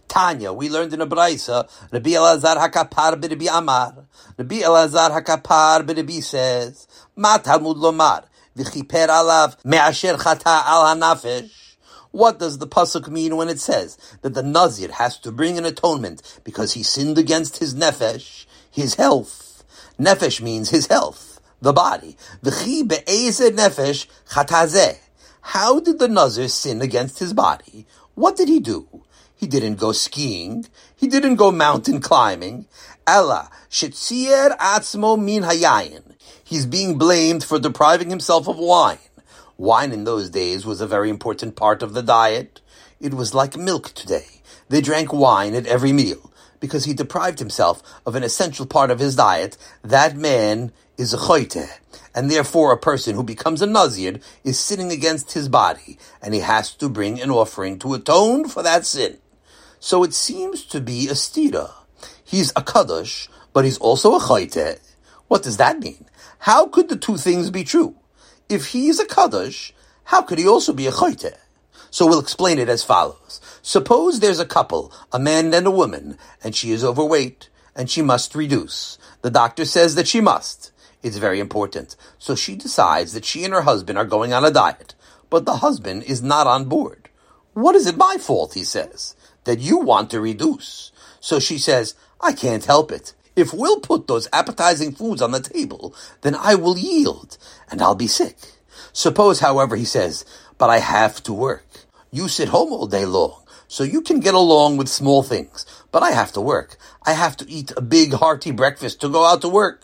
Tanya, 0.09 0.53
we 0.53 0.69
learned 0.69 0.95
in 0.95 1.01
a 1.01 1.07
Braisa, 1.07 1.71
Rabbi 1.93 2.11
Elazar 2.11 2.57
Hakapar 2.57 3.21
b'Rabbi 3.21 3.49
Amar. 3.57 4.07
Rabbi 4.37 4.63
Elazar 4.63 5.13
Hakapar 5.13 5.87
b'Rabbi 5.87 6.25
says, 6.25 6.89
Ma 7.15 7.39
Talmud 7.39 7.77
Lomar, 7.77 8.25
v'chiper 8.59 9.07
alav 9.07 9.65
me'asher 9.65 10.15
chata 10.15 10.65
al 10.67 10.87
hanafesh. 10.93 11.67
What 12.11 12.39
does 12.39 12.59
the 12.59 12.67
pasuk 12.67 13.09
mean 13.09 13.37
when 13.37 13.49
it 13.49 13.61
says 13.61 13.99
that 14.23 14.35
the 14.35 14.43
Nazir 14.43 14.91
has 14.93 15.19
to 15.19 15.31
bring 15.31 15.59
an 15.59 15.67
atonement 15.67 16.41
because 16.43 16.73
he 16.73 16.83
sinned 16.83 17.19
against 17.19 17.59
his 17.59 17.75
nefesh, 17.75 18.46
his 18.77 18.97
health? 18.97 19.65
Nefesh 19.99 20.43
means 20.43 20.69
his 20.69 20.87
health, 20.87 21.41
the 21.63 21.73
body. 21.73 22.15
V'chi 22.45 22.87
be'ezeh 22.87 23.51
nefesh 23.51 24.07
chatazeh. 24.29 24.99
How 25.41 25.81
did 25.81 25.99
the 25.99 26.09
Nazir 26.09 26.49
sin 26.49 26.83
against 26.83 27.19
his 27.19 27.33
body? 27.33 27.87
What 28.15 28.37
did 28.37 28.49
he 28.49 28.61
do? 28.61 28.87
He 29.35 29.47
didn't 29.47 29.77
go 29.77 29.93
skiing. 29.93 30.67
He 30.95 31.07
didn't 31.07 31.37
go 31.37 31.51
mountain 31.51 32.01
climbing. 32.01 32.67
Ella, 33.07 33.51
shetzier 33.71 34.55
atzmo 34.59 35.19
min 35.19 35.45
hayayin. 35.45 36.03
He's 36.45 36.67
being 36.67 36.99
blamed 36.99 37.45
for 37.45 37.59
depriving 37.59 38.11
himself 38.11 38.47
of 38.47 38.59
wine. 38.59 38.99
Wine 39.57 39.93
in 39.93 40.05
those 40.05 40.29
days 40.29 40.67
was 40.67 40.83
a 40.83 40.87
very 40.87 41.09
important 41.09 41.57
part 41.57 41.83
of 41.83 41.95
the 41.95 42.03
diet. 42.03 42.61
It 43.01 43.15
was 43.15 43.33
like 43.33 43.57
milk 43.57 43.93
today. 43.95 44.43
They 44.69 44.83
drank 44.83 45.15
wine 45.15 45.55
at 45.55 45.67
every 45.67 45.93
meal 45.93 46.31
because 46.61 46.85
he 46.85 46.95
deprived 46.95 47.39
himself 47.39 47.83
of 48.05 48.15
an 48.15 48.23
essential 48.23 48.67
part 48.67 48.91
of 48.91 48.99
his 48.99 49.17
diet. 49.17 49.57
That 49.83 50.17
man 50.17 50.73
is 50.97 51.13
a 51.13 51.19
choite, 51.19 51.69
and 52.15 52.31
therefore 52.31 52.73
a 52.73 52.79
person 52.79 53.15
who 53.15 53.23
becomes 53.23 53.63
a 53.63 53.67
nazir 53.67 54.21
is 54.45 54.59
sinning 54.59 54.91
against 54.91 55.33
his 55.33 55.49
body, 55.49 55.99
and 56.23 56.35
he 56.35 56.41
has 56.41 56.75
to 56.77 56.89
bring 56.89 57.21
an 57.21 57.31
offering 57.31 57.79
to 57.81 57.95
atone 57.95 58.49
for 58.49 58.63
that 58.63 58.87
sin. 58.87 59.19
So 59.79 60.03
it 60.03 60.15
seems 60.15 60.65
to 60.67 60.81
be 60.81 61.09
a 61.09 61.13
stira. 61.13 61.73
He's 62.25 62.53
a 62.57 62.63
kaddish, 62.63 63.29
but 63.53 63.65
he's 63.65 63.79
also 63.79 64.15
a 64.17 64.21
chayte. 64.21 64.81
What 65.29 65.43
does 65.43 65.59
that 65.59 65.79
mean? 65.79 66.07
How 66.41 66.67
could 66.67 66.89
the 66.89 66.97
two 66.97 67.17
things 67.17 67.51
be 67.51 67.65
true? 67.65 67.97
If 68.49 68.69
he 68.69 68.89
is 68.89 69.01
a 69.01 69.07
kaddish, 69.07 69.75
how 70.05 70.23
could 70.23 70.39
he 70.39 70.47
also 70.47 70.73
be 70.73 70.87
a 70.87 70.93
chayte? 70.93 71.35
So 71.91 72.07
we'll 72.07 72.21
explain 72.21 72.59
it 72.59 72.69
as 72.69 72.83
follows. 72.83 73.41
Suppose 73.67 74.21
there's 74.21 74.39
a 74.39 74.47
couple, 74.47 74.93
a 75.11 75.19
man 75.19 75.53
and 75.53 75.67
a 75.67 75.73
woman, 75.73 76.19
and 76.45 76.55
she 76.55 76.71
is 76.71 76.85
overweight, 76.85 77.49
and 77.75 77.91
she 77.91 78.01
must 78.01 78.37
reduce. 78.37 78.97
The 79.23 79.31
doctor 79.31 79.65
says 79.65 79.97
that 79.97 80.07
she 80.07 80.21
must. 80.21 80.71
It's 81.03 81.17
very 81.17 81.41
important. 81.41 81.97
So 82.17 82.37
she 82.37 82.55
decides 82.55 83.13
that 83.13 83.25
she 83.25 83.43
and 83.43 83.53
her 83.53 83.63
husband 83.63 83.99
are 83.99 84.05
going 84.05 84.33
on 84.33 84.45
a 84.45 84.53
diet, 84.53 84.95
but 85.31 85.47
the 85.47 85.57
husband 85.57 86.05
is 86.05 86.23
not 86.23 86.47
on 86.47 86.67
board. 86.67 87.09
What 87.55 87.75
is 87.75 87.89
it 87.89 87.97
my 87.97 88.19
fault, 88.21 88.55
he 88.55 88.63
says 88.63 89.17
that 89.43 89.59
you 89.59 89.79
want 89.79 90.11
to 90.11 90.21
reduce. 90.21 90.93
So 91.19 91.41
she 91.41 91.59
says, 91.59 91.97
I 92.21 92.35
can't 92.35 92.65
help 92.65 92.93
it. 92.93 93.15
If 93.35 93.53
we'll 93.53 93.81
put 93.81 94.07
those 94.07 94.29
appetizing 94.33 94.93
foods 94.93 95.21
on 95.21 95.33
the 95.33 95.41
table, 95.41 95.93
then 96.21 96.37
I 96.37 96.55
will 96.55 96.79
yield, 96.79 97.37
and 97.69 97.83
I'll 97.83 97.97
be 97.97 98.07
sick. 98.07 98.37
Suppose, 98.93 99.41
however, 99.41 99.75
he 99.75 99.85
says, 99.85 100.25
but 100.57 100.71
I 100.71 100.79
have 100.79 101.21
to 101.25 101.33
work. 101.33 101.67
You 102.13 102.29
sit 102.29 102.51
home 102.51 102.73
all 102.73 102.87
day 102.87 103.05
long, 103.05 103.43
so 103.69 103.85
you 103.85 104.01
can 104.01 104.21
get 104.21 104.35
along 104.35 104.77
with 104.77 104.89
small 104.89 105.23
things. 105.23 105.67
But 105.91 106.03
I 106.03 106.13
have 106.13 106.33
to 106.33 106.41
work. 106.41 106.77
I 107.05 107.13
have 107.13 107.37
to 107.39 107.51
eat 107.51 107.73
a 107.77 107.81
big 107.81 108.15
hearty 108.15 108.51
breakfast 108.51 109.01
to 109.01 109.09
go 109.09 109.25
out 109.25 109.41
to 109.43 109.49
work. 109.49 109.83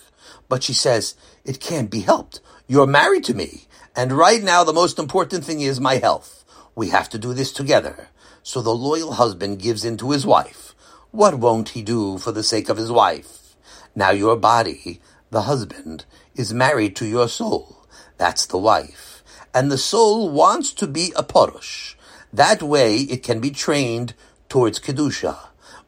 But 0.49 0.63
she 0.63 0.73
says, 0.73 1.15
it 1.45 1.61
can't 1.61 1.91
be 1.91 2.01
helped. 2.01 2.41
You're 2.67 2.87
married 2.87 3.25
to 3.25 3.35
me. 3.35 3.63
And 3.95 4.13
right 4.13 4.43
now, 4.43 4.65
the 4.65 4.73
most 4.73 4.99
important 4.99 5.45
thing 5.45 5.61
is 5.61 5.81
my 5.81 5.97
health. 5.97 6.45
We 6.75 6.89
have 6.89 7.09
to 7.11 7.19
do 7.19 7.35
this 7.35 7.53
together. 7.53 8.09
So 8.43 8.63
the 8.63 8.75
loyal 8.75 9.13
husband 9.13 9.61
gives 9.61 9.85
in 9.85 9.97
to 9.99 10.11
his 10.11 10.27
wife. 10.27 10.75
What 11.11 11.39
won't 11.39 11.71
he 11.71 11.83
do 11.83 12.19
for 12.19 12.33
the 12.33 12.43
sake 12.43 12.69
of 12.69 12.77
his 12.77 12.91
wife? 12.91 13.57
Now 13.95 14.11
your 14.11 14.37
body, 14.37 15.01
the 15.31 15.43
husband, 15.43 16.07
is 16.35 16.55
married 16.55 16.97
to 16.97 17.07
your 17.07 17.29
soul. 17.29 17.87
That's 18.17 18.47
the 18.47 18.59
wife. 18.59 19.23
And 19.55 19.71
the 19.71 19.79
soul 19.79 20.31
wants 20.31 20.73
to 20.75 20.87
be 20.87 21.13
a 21.15 21.23
porush. 21.23 21.95
That 22.33 22.63
way 22.63 22.97
it 22.97 23.23
can 23.23 23.41
be 23.41 23.51
trained 23.51 24.15
towards 24.49 24.81
Kedusha. 24.81 25.39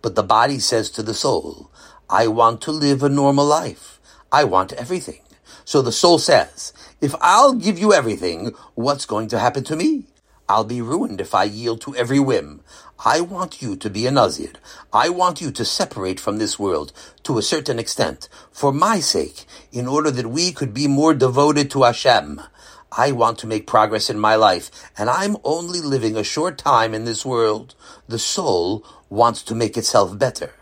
But 0.02 0.14
the 0.14 0.22
body 0.22 0.58
says 0.58 0.90
to 0.90 1.02
the 1.02 1.14
soul, 1.14 1.70
I 2.10 2.26
want 2.26 2.60
to 2.62 2.70
live 2.70 3.02
a 3.02 3.08
normal 3.08 3.46
life. 3.46 3.98
I 4.30 4.44
want 4.44 4.74
everything. 4.74 5.20
So 5.64 5.80
the 5.80 5.92
soul 5.92 6.18
says, 6.18 6.74
if 7.00 7.14
I'll 7.22 7.54
give 7.54 7.78
you 7.78 7.94
everything, 7.94 8.52
what's 8.74 9.06
going 9.06 9.28
to 9.28 9.38
happen 9.38 9.64
to 9.64 9.76
me? 9.76 10.04
I'll 10.46 10.64
be 10.64 10.82
ruined 10.82 11.22
if 11.22 11.34
I 11.34 11.44
yield 11.44 11.80
to 11.82 11.96
every 11.96 12.20
whim. 12.20 12.60
I 13.02 13.22
want 13.22 13.62
you 13.62 13.76
to 13.76 13.88
be 13.88 14.06
a 14.06 14.10
Nazir. 14.10 14.52
I 14.92 15.08
want 15.08 15.40
you 15.40 15.50
to 15.50 15.64
separate 15.64 16.20
from 16.20 16.36
this 16.36 16.58
world 16.58 16.92
to 17.22 17.38
a 17.38 17.42
certain 17.42 17.78
extent, 17.78 18.28
for 18.52 18.70
my 18.70 19.00
sake, 19.00 19.46
in 19.72 19.86
order 19.86 20.10
that 20.10 20.26
we 20.26 20.52
could 20.52 20.74
be 20.74 20.86
more 20.86 21.14
devoted 21.14 21.70
to 21.70 21.84
Hashem. 21.84 22.42
I 22.96 23.12
want 23.12 23.38
to 23.38 23.46
make 23.46 23.66
progress 23.66 24.08
in 24.08 24.18
my 24.18 24.36
life, 24.36 24.70
and 24.96 25.10
I'm 25.10 25.36
only 25.42 25.80
living 25.80 26.16
a 26.16 26.22
short 26.24 26.58
time 26.58 26.94
in 26.94 27.04
this 27.04 27.24
world. 27.24 27.74
The 28.08 28.18
soul 28.18 28.86
wants 29.08 29.42
to 29.44 29.54
make 29.54 29.76
itself 29.76 30.16
better. 30.16 30.52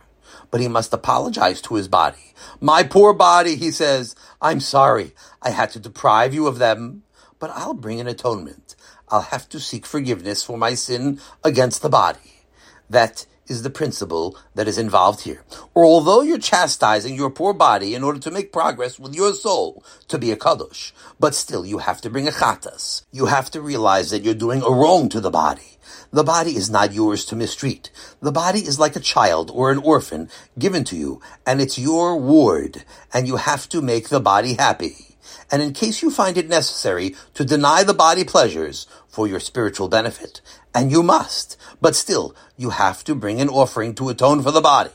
But 0.50 0.60
he 0.60 0.68
must 0.68 0.92
apologize 0.92 1.60
to 1.62 1.74
his 1.74 1.88
body. 1.88 2.34
My 2.60 2.82
poor 2.82 3.12
body, 3.12 3.56
he 3.56 3.70
says, 3.70 4.14
I'm 4.40 4.60
sorry. 4.60 5.12
I 5.42 5.50
had 5.50 5.70
to 5.70 5.80
deprive 5.80 6.32
you 6.32 6.46
of 6.46 6.58
them, 6.58 7.02
but 7.38 7.50
I'll 7.50 7.74
bring 7.74 8.00
an 8.00 8.06
atonement. 8.06 8.76
I'll 9.08 9.22
have 9.22 9.48
to 9.50 9.60
seek 9.60 9.84
forgiveness 9.84 10.42
for 10.42 10.56
my 10.56 10.74
sin 10.74 11.20
against 11.44 11.82
the 11.82 11.90
body. 11.90 12.44
That 12.88 13.26
is 13.48 13.62
the 13.62 13.70
principle 13.70 14.36
that 14.54 14.68
is 14.68 14.78
involved 14.78 15.22
here. 15.22 15.42
Or 15.74 15.84
although 15.84 16.22
you're 16.22 16.38
chastising 16.38 17.14
your 17.14 17.30
poor 17.30 17.52
body 17.52 17.94
in 17.94 18.04
order 18.04 18.18
to 18.20 18.30
make 18.30 18.52
progress 18.52 18.98
with 18.98 19.14
your 19.14 19.32
soul 19.34 19.84
to 20.08 20.18
be 20.18 20.30
a 20.30 20.36
kadosh, 20.36 20.92
but 21.18 21.34
still 21.34 21.66
you 21.66 21.78
have 21.78 22.00
to 22.02 22.10
bring 22.10 22.28
a 22.28 22.30
chatas. 22.30 23.04
You 23.12 23.26
have 23.26 23.50
to 23.52 23.60
realize 23.60 24.10
that 24.10 24.22
you're 24.22 24.34
doing 24.34 24.62
a 24.62 24.70
wrong 24.70 25.08
to 25.10 25.20
the 25.20 25.30
body. 25.30 25.78
The 26.12 26.24
body 26.24 26.56
is 26.56 26.70
not 26.70 26.92
yours 26.92 27.24
to 27.26 27.36
mistreat. 27.36 27.90
The 28.20 28.32
body 28.32 28.60
is 28.60 28.78
like 28.78 28.96
a 28.96 29.00
child 29.00 29.50
or 29.52 29.70
an 29.70 29.78
orphan 29.78 30.28
given 30.58 30.84
to 30.84 30.96
you, 30.96 31.20
and 31.46 31.60
it's 31.60 31.78
your 31.78 32.16
ward, 32.16 32.84
and 33.14 33.26
you 33.26 33.36
have 33.36 33.68
to 33.70 33.80
make 33.80 34.08
the 34.08 34.20
body 34.20 34.54
happy. 34.54 35.11
And 35.50 35.62
in 35.62 35.72
case 35.72 36.02
you 36.02 36.10
find 36.10 36.36
it 36.36 36.48
necessary 36.48 37.14
to 37.34 37.44
deny 37.44 37.82
the 37.82 37.94
body 37.94 38.24
pleasures 38.24 38.86
for 39.08 39.26
your 39.26 39.40
spiritual 39.40 39.88
benefit, 39.88 40.40
and 40.74 40.90
you 40.90 41.02
must, 41.02 41.56
but 41.80 41.94
still, 41.94 42.34
you 42.56 42.70
have 42.70 43.04
to 43.04 43.14
bring 43.14 43.40
an 43.40 43.48
offering 43.48 43.94
to 43.96 44.08
atone 44.08 44.42
for 44.42 44.50
the 44.50 44.60
body. 44.60 44.90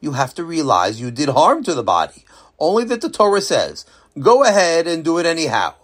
You 0.00 0.12
have 0.12 0.34
to 0.34 0.44
realize 0.44 1.00
you 1.00 1.10
did 1.10 1.28
harm 1.28 1.62
to 1.64 1.74
the 1.74 1.82
body. 1.82 2.24
Only 2.58 2.84
that 2.84 3.00
the 3.00 3.10
Torah 3.10 3.40
says, 3.40 3.84
go 4.18 4.42
ahead 4.42 4.86
and 4.86 5.04
do 5.04 5.18
it 5.18 5.26
anyhow, 5.26 5.74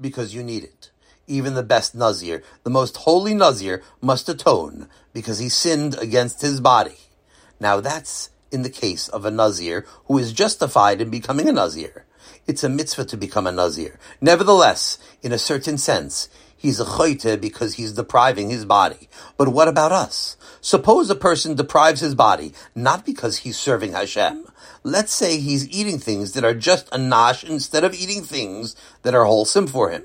because 0.00 0.34
you 0.34 0.42
need 0.42 0.64
it. 0.64 0.90
Even 1.26 1.54
the 1.54 1.62
best 1.62 1.94
Nazir, 1.94 2.42
the 2.64 2.70
most 2.70 2.98
holy 2.98 3.34
Nazir, 3.34 3.82
must 4.00 4.28
atone, 4.28 4.88
because 5.12 5.38
he 5.38 5.48
sinned 5.48 5.96
against 5.98 6.42
his 6.42 6.60
body. 6.60 6.96
Now 7.60 7.80
that's 7.80 8.30
in 8.50 8.62
the 8.62 8.70
case 8.70 9.08
of 9.08 9.24
a 9.24 9.30
Nazir 9.30 9.84
who 10.06 10.18
is 10.18 10.32
justified 10.32 11.00
in 11.00 11.10
becoming 11.10 11.48
a 11.48 11.52
Nazir. 11.52 12.04
It's 12.46 12.62
a 12.62 12.68
mitzvah 12.68 13.06
to 13.06 13.16
become 13.16 13.46
a 13.46 13.52
Nazir. 13.52 13.98
Nevertheless, 14.20 14.98
in 15.22 15.32
a 15.32 15.38
certain 15.38 15.78
sense, 15.78 16.28
he's 16.56 16.78
a 16.78 16.84
choite 16.84 17.40
because 17.40 17.74
he's 17.74 17.92
depriving 17.92 18.50
his 18.50 18.66
body. 18.66 19.08
But 19.38 19.48
what 19.48 19.66
about 19.66 19.92
us? 19.92 20.36
Suppose 20.60 21.08
a 21.08 21.14
person 21.14 21.54
deprives 21.54 22.00
his 22.00 22.14
body, 22.14 22.52
not 22.74 23.06
because 23.06 23.38
he's 23.38 23.58
serving 23.58 23.92
Hashem. 23.92 24.46
Let's 24.82 25.14
say 25.14 25.38
he's 25.38 25.68
eating 25.70 25.98
things 25.98 26.32
that 26.32 26.44
are 26.44 26.54
just 26.54 26.88
a 26.92 26.98
nash 26.98 27.44
instead 27.44 27.82
of 27.82 27.94
eating 27.94 28.22
things 28.22 28.76
that 29.02 29.14
are 29.14 29.24
wholesome 29.24 29.66
for 29.66 29.90
him. 29.90 30.04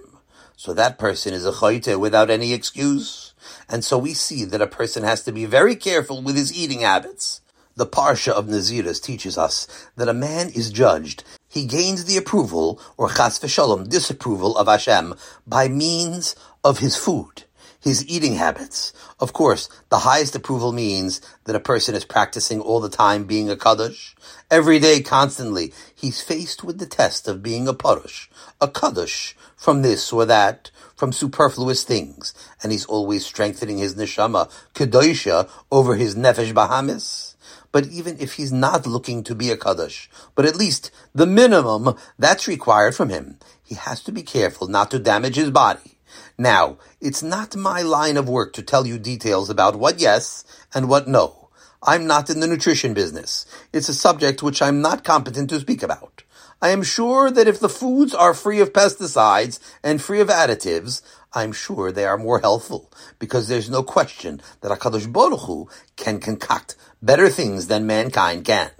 So 0.55 0.73
that 0.73 0.97
person 0.97 1.33
is 1.33 1.45
a 1.45 1.51
choite 1.51 1.99
without 1.99 2.29
any 2.29 2.53
excuse. 2.53 3.33
And 3.67 3.83
so 3.83 3.97
we 3.97 4.13
see 4.13 4.45
that 4.45 4.61
a 4.61 4.67
person 4.67 5.03
has 5.03 5.23
to 5.25 5.33
be 5.33 5.45
very 5.45 5.75
careful 5.75 6.21
with 6.21 6.35
his 6.35 6.53
eating 6.57 6.81
habits. 6.81 7.41
The 7.75 7.85
Parsha 7.85 8.33
of 8.33 8.47
Naziris 8.47 9.01
teaches 9.01 9.37
us 9.37 9.67
that 9.95 10.09
a 10.09 10.13
man 10.13 10.49
is 10.49 10.69
judged. 10.69 11.23
He 11.49 11.65
gains 11.65 12.05
the 12.05 12.15
approval, 12.15 12.79
or 12.95 13.09
chas 13.09 13.39
v'shalom, 13.39 13.89
disapproval 13.89 14.55
of 14.55 14.67
Hashem 14.67 15.15
by 15.47 15.67
means 15.67 16.35
of 16.63 16.77
his 16.77 16.95
food, 16.95 17.45
his 17.79 18.07
eating 18.07 18.35
habits. 18.35 18.93
Of 19.19 19.33
course, 19.33 19.67
the 19.89 19.99
highest 19.99 20.35
approval 20.35 20.71
means 20.71 21.21
that 21.45 21.55
a 21.55 21.59
person 21.59 21.95
is 21.95 22.05
practicing 22.05 22.61
all 22.61 22.79
the 22.79 22.87
time 22.87 23.23
being 23.23 23.49
a 23.49 23.57
kaddish. 23.57 24.15
Every 24.51 24.77
day, 24.77 25.01
constantly, 25.01 25.73
he's 25.95 26.21
faced 26.21 26.63
with 26.63 26.77
the 26.77 26.85
test 26.85 27.27
of 27.27 27.41
being 27.41 27.67
a 27.67 27.73
parush, 27.73 28.29
a 28.61 28.67
kaddish, 28.67 29.35
from 29.57 29.81
this 29.81 30.13
or 30.13 30.25
that, 30.25 30.69
from 30.95 31.11
superfluous 31.11 31.83
things, 31.83 32.33
and 32.61 32.71
he's 32.71 32.85
always 32.85 33.25
strengthening 33.25 33.79
his 33.79 33.95
neshama, 33.95 34.51
kedosha, 34.75 35.49
over 35.71 35.95
his 35.95 36.15
nefesh 36.15 36.53
bahamis. 36.53 37.33
But 37.71 37.87
even 37.87 38.17
if 38.19 38.33
he's 38.33 38.51
not 38.51 38.87
looking 38.87 39.23
to 39.23 39.35
be 39.35 39.51
a 39.51 39.57
Kaddish, 39.57 40.09
but 40.35 40.45
at 40.45 40.55
least 40.55 40.91
the 41.13 41.27
minimum 41.27 41.95
that's 42.17 42.47
required 42.47 42.95
from 42.95 43.09
him, 43.09 43.37
he 43.63 43.75
has 43.75 44.01
to 44.03 44.11
be 44.11 44.23
careful 44.23 44.67
not 44.67 44.89
to 44.91 44.99
damage 44.99 45.35
his 45.35 45.51
body. 45.51 45.97
Now, 46.37 46.77
it's 46.99 47.21
not 47.21 47.55
my 47.55 47.81
line 47.81 48.17
of 48.17 48.27
work 48.27 48.53
to 48.53 48.63
tell 48.63 48.87
you 48.87 48.97
details 48.97 49.49
about 49.49 49.75
what 49.77 49.99
yes 49.99 50.43
and 50.73 50.89
what 50.89 51.07
no. 51.07 51.49
I'm 51.83 52.07
not 52.07 52.29
in 52.29 52.39
the 52.39 52.47
nutrition 52.47 52.93
business. 52.93 53.45
It's 53.71 53.89
a 53.89 53.93
subject 53.93 54.43
which 54.43 54.61
I'm 54.61 54.81
not 54.81 55.03
competent 55.03 55.49
to 55.51 55.59
speak 55.59 55.83
about. 55.83 56.23
I 56.61 56.69
am 56.69 56.83
sure 56.83 57.31
that 57.31 57.47
if 57.47 57.59
the 57.59 57.69
foods 57.69 58.13
are 58.13 58.33
free 58.33 58.59
of 58.59 58.73
pesticides 58.73 59.59
and 59.81 60.01
free 60.01 60.19
of 60.19 60.27
additives, 60.27 61.01
I'm 61.31 61.53
sure 61.53 61.91
they 61.91 62.05
are 62.05 62.17
more 62.17 62.39
healthful 62.39 62.91
because 63.17 63.47
there's 63.47 63.69
no 63.69 63.81
question 63.81 64.41
that 64.59 64.77
HaKadosh 64.77 65.11
Baruch 65.13 65.41
Hu 65.41 65.69
can 65.95 66.19
concoct 66.19 66.75
better 67.01 67.29
things 67.29 67.67
than 67.67 67.87
mankind 67.87 68.45
can. 68.45 68.71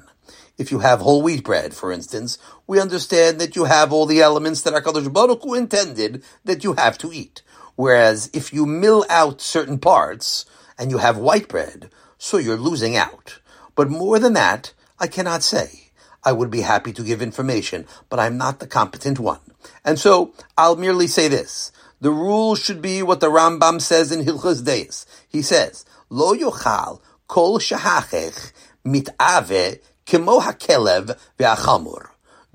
If 0.58 0.72
you 0.72 0.80
have 0.80 1.00
whole 1.00 1.22
wheat 1.22 1.44
bread, 1.44 1.74
for 1.74 1.92
instance, 1.92 2.38
we 2.68 2.82
understand 2.82 3.40
that 3.40 3.56
you 3.56 3.64
have 3.64 3.94
all 3.94 4.06
the 4.06 4.22
elements 4.22 4.62
that 4.62 4.74
HaKadosh 4.74 5.12
Baruch 5.12 5.42
Hu 5.44 5.54
intended 5.54 6.24
that 6.44 6.64
you 6.64 6.74
have 6.74 6.98
to 6.98 7.14
eat. 7.14 7.42
Whereas 7.76 8.30
if 8.34 8.52
you 8.52 8.66
mill 8.66 9.06
out 9.10 9.40
certain 9.40 9.80
parts 9.80 10.46
and 10.78 10.92
you 10.92 10.98
have 10.98 11.18
white 11.18 11.48
bread, 11.48 11.90
so 12.18 12.38
you're 12.38 12.58
losing 12.58 12.98
out. 12.98 13.40
But 13.74 13.90
more 13.90 14.20
than 14.20 14.34
that, 14.34 14.74
I 15.00 15.08
cannot 15.08 15.44
say. 15.44 15.92
I 16.26 16.34
would 16.34 16.52
be 16.52 16.62
happy 16.62 16.92
to 16.92 17.04
give 17.04 17.22
information, 17.22 17.88
but 18.10 18.20
I'm 18.20 18.38
not 18.38 18.60
the 18.60 18.68
competent 18.68 19.18
one. 19.18 19.40
And 19.86 19.98
so 19.98 20.34
I'll 20.58 20.76
merely 20.76 21.08
say 21.08 21.30
this. 21.30 21.72
The 22.02 22.12
rule 22.12 22.56
should 22.56 22.82
be 22.82 23.02
what 23.02 23.22
the 23.22 23.30
Rambam 23.30 23.80
says 23.82 24.12
in 24.12 24.26
Hilchos 24.26 24.64
Deis. 24.64 25.06
He 25.28 25.42
says, 25.42 25.86
Lo 26.10 26.34
yochal 26.34 27.00
kol 27.30 27.60
shahachech 27.60 28.52
mitave 28.84 29.80
kemo 30.06 30.42
hakelev 30.42 31.16
ve'achamur. 31.38 32.08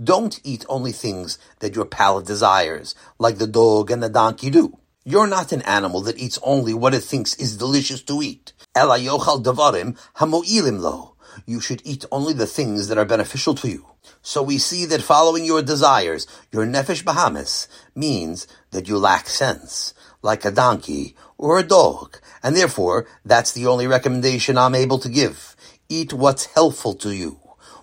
Don't 0.02 0.40
eat 0.42 0.66
only 0.68 0.90
things 0.90 1.38
that 1.60 1.76
your 1.76 1.84
palate 1.84 2.26
desires, 2.26 2.96
like 3.18 3.38
the 3.38 3.46
dog 3.46 3.92
and 3.92 4.02
the 4.02 4.08
donkey 4.08 4.50
do. 4.50 4.76
You're 5.04 5.28
not 5.28 5.52
an 5.52 5.62
animal 5.62 6.00
that 6.02 6.18
eats 6.18 6.40
only 6.42 6.74
what 6.74 6.92
it 6.92 7.04
thinks 7.04 7.34
is 7.36 7.56
delicious 7.56 8.02
to 8.02 8.20
eat. 8.20 8.52
Ela 8.74 8.98
yochal 8.98 9.42
davarim 9.44 9.96
hamo'ilim 10.16 10.80
lo. 10.80 11.14
You 11.46 11.60
should 11.60 11.82
eat 11.84 12.04
only 12.10 12.32
the 12.32 12.46
things 12.46 12.88
that 12.88 12.98
are 12.98 13.04
beneficial 13.04 13.54
to 13.56 13.68
you. 13.68 13.86
So 14.22 14.42
we 14.42 14.58
see 14.58 14.84
that 14.86 15.02
following 15.02 15.44
your 15.44 15.62
desires, 15.62 16.26
your 16.50 16.66
nefesh 16.66 17.04
bahamis, 17.04 17.68
means 17.94 18.48
that 18.72 18.88
you 18.88 18.98
lack 18.98 19.28
sense, 19.28 19.94
like 20.24 20.44
a 20.44 20.50
donkey 20.50 21.14
or 21.36 21.58
a 21.58 21.62
dog, 21.62 22.18
and 22.42 22.56
therefore 22.56 23.06
that's 23.24 23.52
the 23.52 23.66
only 23.66 23.86
recommendation 23.86 24.56
I'm 24.56 24.74
able 24.74 24.98
to 25.00 25.08
give. 25.08 25.54
Eat 25.88 26.14
what's 26.14 26.46
helpful 26.46 26.94
to 26.94 27.14
you. 27.14 27.38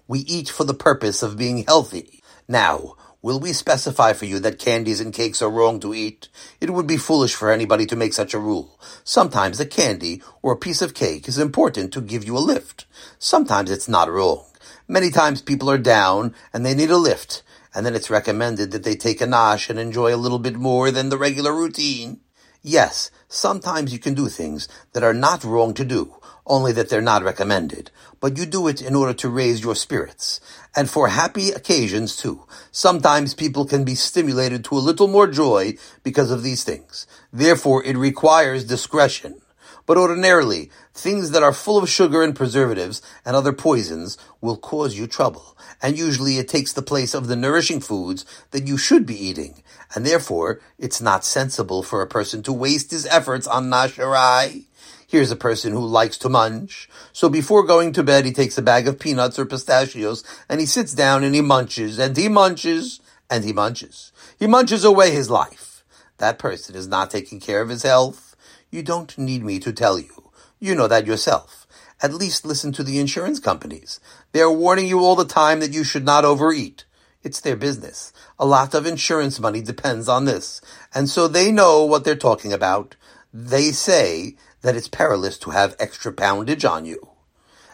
We 0.08 0.20
eat 0.22 0.50
for 0.50 0.64
the 0.64 0.74
purpose 0.74 1.22
of 1.22 1.38
being 1.38 1.64
healthy. 1.64 2.22
Now, 2.48 2.96
will 3.22 3.40
we 3.40 3.54
specify 3.54 4.14
for 4.14 4.26
you 4.26 4.40
that 4.40 4.58
candies 4.58 5.00
and 5.00 5.14
cakes 5.14 5.42
are 5.44 5.52
wrong 5.52 5.80
to 5.82 5.94
eat? 5.94 6.30
It 6.60 6.72
would 6.72 6.88
be 6.88 6.98
foolish 6.98 7.36
for 7.36 7.52
anybody 7.52 7.86
to 7.86 7.96
make 7.96 8.14
such 8.14 8.34
a 8.34 8.40
rule. 8.40 8.80
Sometimes 9.04 9.60
a 9.60 9.66
candy 9.66 10.24
or 10.42 10.54
a 10.54 10.58
piece 10.58 10.82
of 10.82 10.96
cake 10.96 11.28
is 11.28 11.38
important 11.38 11.94
to 11.94 12.02
give 12.02 12.26
you 12.26 12.36
a 12.36 12.40
lift. 12.40 12.88
Sometimes 13.20 13.70
it's 13.70 13.88
not 13.88 14.12
wrong. 14.12 14.46
Many 14.88 15.12
times 15.12 15.42
people 15.44 15.70
are 15.70 15.78
down 15.78 16.34
and 16.52 16.66
they 16.66 16.74
need 16.74 16.90
a 16.90 16.98
lift, 16.98 17.44
and 17.74 17.86
then 17.86 17.96
it's 17.96 18.10
recommended 18.10 18.72
that 18.72 18.84
they 18.84 18.96
take 18.96 19.22
a 19.22 19.26
nosh 19.26 19.70
and 19.70 19.80
enjoy 19.80 20.14
a 20.14 20.18
little 20.18 20.40
bit 20.40 20.56
more 20.56 20.92
than 20.92 21.10
the 21.10 21.18
regular 21.18 21.54
routine. 21.54 22.20
Yes, 22.64 23.10
sometimes 23.28 23.92
you 23.92 23.98
can 23.98 24.14
do 24.14 24.28
things 24.28 24.68
that 24.94 25.02
are 25.02 25.16
not 25.16 25.44
wrong 25.44 25.74
to 25.74 25.84
do, 25.84 26.16
only 26.46 26.72
that 26.74 26.90
they're 26.90 27.02
not 27.02 27.24
recommended, 27.24 27.90
but 28.20 28.38
you 28.38 28.46
do 28.46 28.68
it 28.68 28.84
in 28.84 28.94
order 28.94 29.14
to 29.16 29.30
raise 29.30 29.64
your 29.64 29.74
spirits. 29.74 30.40
And 30.76 30.88
for 30.88 31.08
happy 31.08 31.50
occasions 31.50 32.16
too. 32.16 32.46
Sometimes 32.72 33.34
people 33.34 33.66
can 33.66 33.84
be 33.84 33.96
stimulated 33.96 34.64
to 34.66 34.76
a 34.76 34.86
little 34.88 35.08
more 35.08 35.26
joy 35.26 35.74
because 36.04 36.30
of 36.30 36.44
these 36.44 36.64
things. 36.64 37.08
Therefore, 37.34 37.84
it 37.84 37.98
requires 37.98 38.64
discretion. 38.64 39.42
But 39.86 39.98
ordinarily, 39.98 40.70
things 40.94 41.32
that 41.32 41.44
are 41.44 41.54
full 41.54 41.78
of 41.78 41.90
sugar 41.90 42.24
and 42.24 42.36
preservatives 42.36 43.02
and 43.26 43.36
other 43.36 43.54
poisons 43.54 44.18
will 44.40 44.58
cause 44.58 44.98
you 44.98 45.08
trouble. 45.08 45.58
And 45.82 45.98
usually 45.98 46.38
it 46.38 46.48
takes 46.48 46.74
the 46.74 46.82
place 46.82 47.14
of 47.14 47.28
the 47.28 47.36
nourishing 47.36 47.80
foods 47.80 48.26
that 48.52 48.68
you 48.68 48.78
should 48.78 49.06
be 49.06 49.16
eating. 49.16 49.64
And 49.96 50.06
therefore, 50.06 50.62
it's 50.78 51.02
not 51.02 51.26
sensible 51.26 51.84
for 51.84 52.02
a 52.02 52.08
person 52.08 52.44
to 52.44 52.54
waste 52.54 52.92
his 52.92 53.06
efforts 53.08 53.48
on 53.48 53.70
nasharai. 53.70 54.66
Here's 55.08 55.32
a 55.32 55.36
person 55.36 55.74
who 55.74 55.86
likes 55.86 56.18
to 56.20 56.30
munch. 56.30 56.88
So 57.12 57.28
before 57.28 57.64
going 57.64 57.92
to 57.94 58.04
bed, 58.04 58.26
he 58.26 58.32
takes 58.32 58.58
a 58.58 58.62
bag 58.62 58.88
of 58.88 59.00
peanuts 59.00 59.38
or 59.38 59.46
pistachios 59.46 60.24
and 60.48 60.62
he 60.62 60.66
sits 60.66 60.94
down 60.94 61.24
and 61.24 61.36
he 61.36 61.42
munches 61.42 62.00
and 62.00 62.16
he 62.16 62.30
munches 62.30 63.02
and 63.30 63.44
he 63.44 63.52
munches. 63.52 64.14
He 64.40 64.48
munches 64.48 64.86
away 64.86 65.12
his 65.12 65.30
life. 65.30 65.84
That 66.20 66.40
person 66.40 66.76
is 66.76 66.88
not 66.88 67.12
taking 67.12 67.40
care 67.40 67.62
of 67.62 67.70
his 67.70 67.84
health 67.84 68.31
you 68.72 68.82
don't 68.82 69.18
need 69.18 69.44
me 69.44 69.60
to 69.60 69.74
tell 69.74 70.00
you. 70.00 70.32
You 70.58 70.76
know 70.76 70.88
that 70.88 71.06
yourself. 71.06 71.68
At 72.02 72.14
least 72.14 72.46
listen 72.46 72.72
to 72.74 72.84
the 72.84 73.00
insurance 73.00 73.40
companies. 73.40 74.00
They 74.32 74.42
are 74.42 74.52
warning 74.52 74.88
you 74.88 75.02
all 75.02 75.18
the 75.18 75.26
time 75.26 75.60
that 75.60 75.74
you 75.74 75.84
should 75.84 76.06
not 76.06 76.24
overeat. 76.24 76.86
It's 77.22 77.42
their 77.42 77.58
business. 77.58 78.14
A 78.40 78.46
lot 78.46 78.74
of 78.74 78.86
insurance 78.88 79.42
money 79.42 79.62
depends 79.62 80.08
on 80.08 80.24
this. 80.24 80.62
And 80.96 81.10
so 81.10 81.28
they 81.28 81.52
know 81.52 81.84
what 81.84 82.06
they're 82.06 82.16
talking 82.16 82.54
about. 82.54 82.96
They 83.34 83.72
say 83.72 84.38
that 84.62 84.76
it's 84.76 84.88
perilous 84.88 85.38
to 85.40 85.50
have 85.50 85.76
extra 85.78 86.14
poundage 86.14 86.64
on 86.64 86.86
you. 86.86 87.10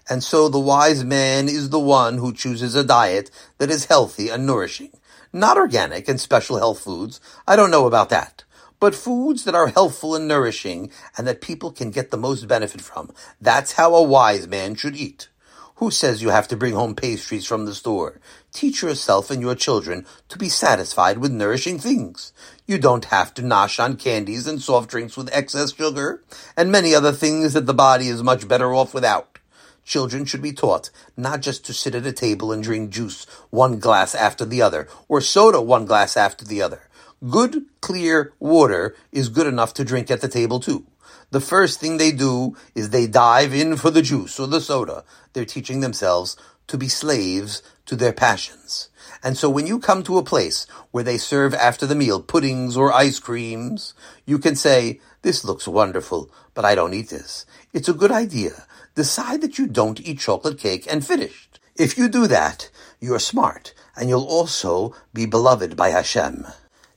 And 0.09 0.23
so 0.23 0.49
the 0.49 0.59
wise 0.59 1.03
man 1.03 1.47
is 1.47 1.69
the 1.69 1.79
one 1.79 2.17
who 2.17 2.33
chooses 2.33 2.73
a 2.73 2.83
diet 2.83 3.29
that 3.59 3.69
is 3.69 3.85
healthy 3.85 4.29
and 4.29 4.47
nourishing. 4.47 4.91
Not 5.31 5.57
organic 5.57 6.07
and 6.07 6.19
special 6.19 6.57
health 6.57 6.79
foods. 6.79 7.21
I 7.47 7.55
don't 7.55 7.71
know 7.71 7.85
about 7.85 8.09
that 8.09 8.43
but 8.79 8.95
foods 8.95 9.43
that 9.43 9.55
are 9.55 9.67
healthful 9.67 10.15
and 10.15 10.27
nourishing 10.27 10.91
and 11.17 11.27
that 11.27 11.41
people 11.41 11.71
can 11.71 11.91
get 11.91 12.11
the 12.11 12.17
most 12.17 12.47
benefit 12.47 12.81
from. 12.81 13.11
That's 13.41 13.73
how 13.73 13.95
a 13.95 14.03
wise 14.03 14.47
man 14.47 14.75
should 14.75 14.95
eat. 14.95 15.29
Who 15.77 15.91
says 15.91 16.23
you 16.23 16.29
have 16.29 16.47
to 16.47 16.57
bring 16.57 16.73
home 16.73 16.95
pastries 16.95 17.45
from 17.45 17.65
the 17.65 17.75
store? 17.75 18.19
Teach 18.51 18.81
yourself 18.81 19.29
and 19.29 19.41
your 19.41 19.53
children 19.53 20.07
to 20.29 20.37
be 20.39 20.49
satisfied 20.49 21.19
with 21.19 21.31
nourishing 21.31 21.77
things. 21.77 22.33
You 22.65 22.79
don't 22.79 23.05
have 23.05 23.31
to 23.35 23.43
nosh 23.43 23.79
on 23.79 23.95
candies 23.97 24.47
and 24.47 24.59
soft 24.59 24.89
drinks 24.89 25.15
with 25.15 25.29
excess 25.31 25.75
sugar 25.75 26.23
and 26.55 26.71
many 26.71 26.95
other 26.95 27.11
things 27.11 27.53
that 27.53 27.67
the 27.67 27.75
body 27.75 28.07
is 28.07 28.23
much 28.23 28.47
better 28.47 28.73
off 28.73 28.95
without. 28.95 29.37
Children 29.85 30.25
should 30.25 30.41
be 30.41 30.51
taught 30.51 30.89
not 31.15 31.41
just 31.41 31.63
to 31.65 31.73
sit 31.73 31.95
at 31.95 32.05
a 32.07 32.11
table 32.11 32.51
and 32.51 32.63
drink 32.63 32.89
juice 32.89 33.25
one 33.51 33.79
glass 33.79 34.15
after 34.15 34.45
the 34.45 34.61
other, 34.61 34.87
or 35.07 35.21
soda 35.21 35.61
one 35.61 35.85
glass 35.85 36.17
after 36.17 36.43
the 36.43 36.61
other. 36.61 36.86
Good, 37.29 37.65
clear 37.81 38.33
water 38.39 38.95
is 39.11 39.29
good 39.29 39.47
enough 39.47 39.73
to 39.75 39.85
drink 39.85 40.11
at 40.11 40.21
the 40.21 40.27
table 40.27 40.59
too. 40.59 40.85
The 41.31 41.41
first 41.41 41.79
thing 41.79 41.97
they 41.97 42.11
do 42.11 42.55
is 42.75 42.89
they 42.89 43.07
dive 43.07 43.53
in 43.53 43.75
for 43.75 43.89
the 43.89 44.03
juice 44.03 44.39
or 44.39 44.47
the 44.47 44.61
soda. 44.61 45.03
They're 45.33 45.43
teaching 45.45 45.79
themselves 45.79 46.37
to 46.67 46.77
be 46.77 46.87
slaves 46.87 47.63
to 47.87 47.95
their 47.95 48.13
passions. 48.13 48.89
And 49.23 49.35
so 49.35 49.49
when 49.49 49.65
you 49.65 49.79
come 49.79 50.03
to 50.03 50.19
a 50.19 50.23
place 50.23 50.67
where 50.91 51.03
they 51.03 51.17
serve 51.17 51.55
after 51.55 51.87
the 51.87 51.95
meal 51.95 52.21
puddings 52.21 52.77
or 52.77 52.93
ice 52.93 53.19
creams, 53.19 53.93
you 54.25 54.37
can 54.37 54.55
say, 54.55 55.01
this 55.23 55.43
looks 55.43 55.67
wonderful, 55.67 56.29
but 56.53 56.65
I 56.65 56.75
don't 56.75 56.93
eat 56.93 57.09
this. 57.09 57.45
It's 57.73 57.89
a 57.89 57.93
good 57.93 58.11
idea 58.11 58.67
decide 58.97 59.41
that 59.41 59.59
you 59.59 59.67
don't 59.67 60.01
eat 60.01 60.19
chocolate 60.19 60.57
cake 60.57 60.87
and 60.89 61.05
finished. 61.05 61.59
If 61.75 61.99
you 61.99 62.09
do 62.09 62.25
that, 62.27 62.71
you're 62.99 63.19
smart, 63.19 63.75
and 63.95 64.09
you'll 64.09 64.25
also 64.25 64.95
be 65.13 65.27
beloved 65.27 65.77
by 65.77 65.89
Hashem. 65.89 66.47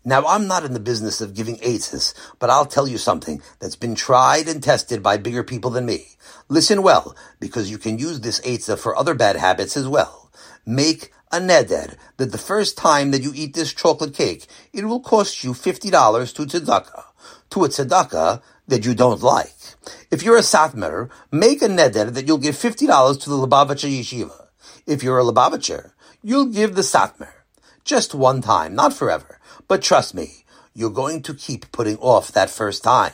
Now, 0.05 0.25
I'm 0.27 0.47
not 0.47 0.65
in 0.65 0.73
the 0.73 0.81
business 0.81 1.21
of 1.21 1.35
giving 1.35 1.59
aids, 1.61 2.15
but 2.39 2.49
I'll 2.49 2.65
tell 2.65 2.89
you 2.89 2.97
something 2.97 3.43
that's 3.59 3.77
been 3.77 3.95
tried 3.95 4.49
and 4.49 4.63
tested 4.63 5.03
by 5.03 5.19
bigger 5.19 5.45
people 5.45 5.71
than 5.71 5.85
me. 5.85 6.17
Listen 6.49 6.83
well, 6.83 7.15
because 7.39 7.71
you 7.71 7.77
can 7.77 7.99
use 7.99 8.21
this 8.21 8.41
eitzah 8.41 8.79
for 8.79 8.97
other 8.97 9.15
bad 9.15 9.37
habits 9.37 9.77
as 9.77 9.87
well. 9.87 10.31
Make 10.65 11.13
a 11.31 11.39
neder 11.39 11.97
that 12.17 12.33
the 12.33 12.39
first 12.39 12.79
time 12.79 13.11
that 13.11 13.23
you 13.23 13.33
eat 13.35 13.55
this 13.55 13.75
chocolate 13.75 14.15
cake, 14.15 14.47
it 14.73 14.87
will 14.87 15.01
cost 15.01 15.45
you 15.45 15.53
$50 15.53 16.35
to 16.35 16.47
tzedakah. 16.47 17.05
To 17.51 17.65
a 17.65 17.69
tzedakah 17.69 18.43
that 18.69 18.87
you 18.87 18.95
don't 18.95 19.23
like. 19.23 19.55
If 20.11 20.23
you're 20.23 20.39
a 20.39 20.41
Satmar, 20.41 21.11
make 21.31 21.61
a 21.61 21.69
neder 21.69 22.13
that 22.15 22.27
you'll 22.27 22.39
give 22.39 22.55
$50 22.55 23.21
to 23.21 23.31
the 23.31 23.37
Lubavitcher 23.37 23.91
Yeshiva. 23.91 24.47
If 24.87 25.03
you're 25.03 25.21
a 25.21 25.25
Lubavitcher, 25.25 25.93
you'll 26.23 26.47
give 26.47 26.75
the 26.75 26.83
Satmar. 26.83 27.33
Just 27.85 28.14
one 28.14 28.43
time, 28.43 28.75
not 28.75 28.93
forever. 28.93 29.38
But 29.66 29.83
trust 29.83 30.14
me, 30.14 30.45
you're 30.75 30.90
going 30.90 31.23
to 31.23 31.35
keep 31.35 31.73
putting 31.73 31.97
off 31.99 32.33
that 32.33 32.51
first 32.51 32.85
time. 32.85 33.12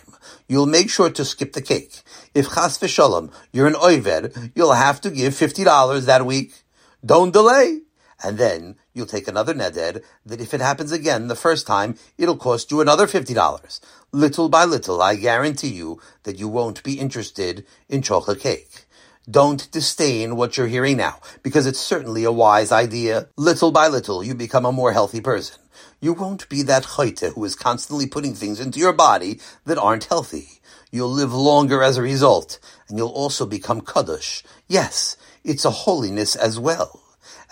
You'll 0.49 0.67
make 0.67 0.91
sure 0.91 1.11
to 1.11 1.25
skip 1.25 1.53
the 1.53 1.63
cake. 1.63 2.03
If 2.35 2.53
chas 2.55 2.79
v'sholom, 2.79 3.33
you're 3.53 3.67
an 3.67 3.77
oiver, 3.77 4.31
you'll 4.55 4.73
have 4.73 5.01
to 5.03 5.11
give 5.11 5.35
$50 5.35 6.05
that 6.07 6.27
week. 6.27 6.63
Don't 7.05 7.33
delay. 7.33 7.81
And 8.23 8.39
then 8.39 8.77
you'll 8.95 9.07
take 9.07 9.29
another 9.29 9.53
neder 9.55 10.03
that 10.25 10.41
if 10.41 10.55
it 10.55 10.61
happens 10.61 10.91
again 10.91 11.29
the 11.29 11.37
first 11.37 11.67
time, 11.67 11.97
it'll 12.17 12.37
cost 12.37 12.71
you 12.71 12.81
another 12.81 13.07
$50. 13.07 13.81
Little 14.13 14.49
by 14.49 14.65
little, 14.65 15.03
I 15.03 15.17
guarantee 15.17 15.75
you 15.75 16.01
that 16.23 16.39
you 16.39 16.49
won't 16.49 16.83
be 16.83 16.99
interested 16.99 17.67
in 17.89 18.01
chocolate 18.01 18.41
cake. 18.41 18.86
Don't 19.29 19.69
disdain 19.73 20.37
what 20.37 20.57
you're 20.57 20.69
hearing 20.69 20.99
now, 20.99 21.19
because 21.43 21.67
it's 21.67 21.81
certainly 21.81 22.23
a 22.23 22.31
wise 22.31 22.71
idea. 22.71 23.29
Little 23.37 23.73
by 23.73 23.89
little, 23.89 24.23
you 24.23 24.37
become 24.37 24.65
a 24.65 24.71
more 24.71 24.93
healthy 24.93 25.21
person. 25.21 25.61
You 26.01 26.13
won't 26.13 26.49
be 26.49 26.63
that 26.63 26.85
choite 26.85 27.35
who 27.35 27.45
is 27.45 27.57
constantly 27.57 28.07
putting 28.07 28.35
things 28.35 28.61
into 28.61 28.79
your 28.79 28.93
body 28.93 29.41
that 29.65 29.79
aren't 29.79 30.05
healthy. 30.05 30.61
You'll 30.93 31.11
live 31.11 31.35
longer 31.35 31.83
as 31.83 31.97
a 31.97 32.03
result, 32.03 32.61
and 32.89 32.97
you'll 32.97 33.09
also 33.09 33.47
become 33.47 33.81
kaddish. 33.81 34.45
Yes, 34.69 35.17
it's 35.43 35.65
a 35.65 35.71
holiness 35.71 36.37
as 36.37 36.61
well. 36.61 37.03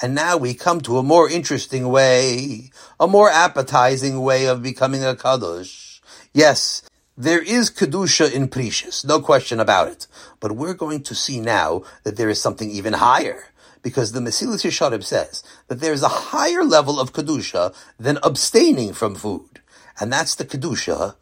And 0.01 0.15
now 0.15 0.37
we 0.37 0.55
come 0.55 0.81
to 0.83 0.99
a 0.99 1.03
more 1.03 1.29
interesting 1.29 1.89
way, 1.89 2.71
a 3.01 3.09
more 3.09 3.31
appetizing 3.31 4.21
way 4.21 4.47
of 4.47 4.63
becoming 4.63 5.05
a 5.05 5.17
Kaddish. 5.17 6.03
Yes, 6.33 6.83
there 7.17 7.43
is 7.43 7.71
Kedusha 7.71 8.33
in 8.33 8.49
Prishus, 8.49 9.05
no 9.05 9.21
question 9.21 9.61
about 9.61 9.89
it. 9.89 10.07
But 10.41 10.53
we're 10.53 10.75
going 10.75 11.03
to 11.05 11.15
see 11.15 11.39
now 11.39 11.83
that 12.03 12.17
there 12.17 12.29
is 12.29 12.41
something 12.41 12.71
even 12.71 12.95
higher. 12.95 13.45
Because 13.83 14.13
the 14.13 14.21
Mesilas 14.21 14.65
Yesharim 14.65 15.05
says 15.05 15.45
that 15.69 15.79
there 15.81 15.93
is 15.93 16.03
a 16.03 16.09
higher 16.09 16.65
level 16.65 16.99
of 16.99 17.13
Kedusha 17.13 17.75
than 17.99 18.19
abstaining 18.23 18.95
from 18.95 19.15
food. 19.15 19.61
And 20.01 20.13
that's 20.13 20.35
the 20.35 20.45
Kedusha 20.45 21.15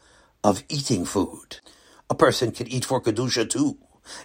of 0.43 0.63
eating 0.69 1.05
food. 1.05 1.59
A 2.09 2.15
person 2.15 2.53
can 2.53 2.69
eat 2.69 2.85
for 2.85 3.01
Kedusha 3.01 3.51
too. 3.51 3.77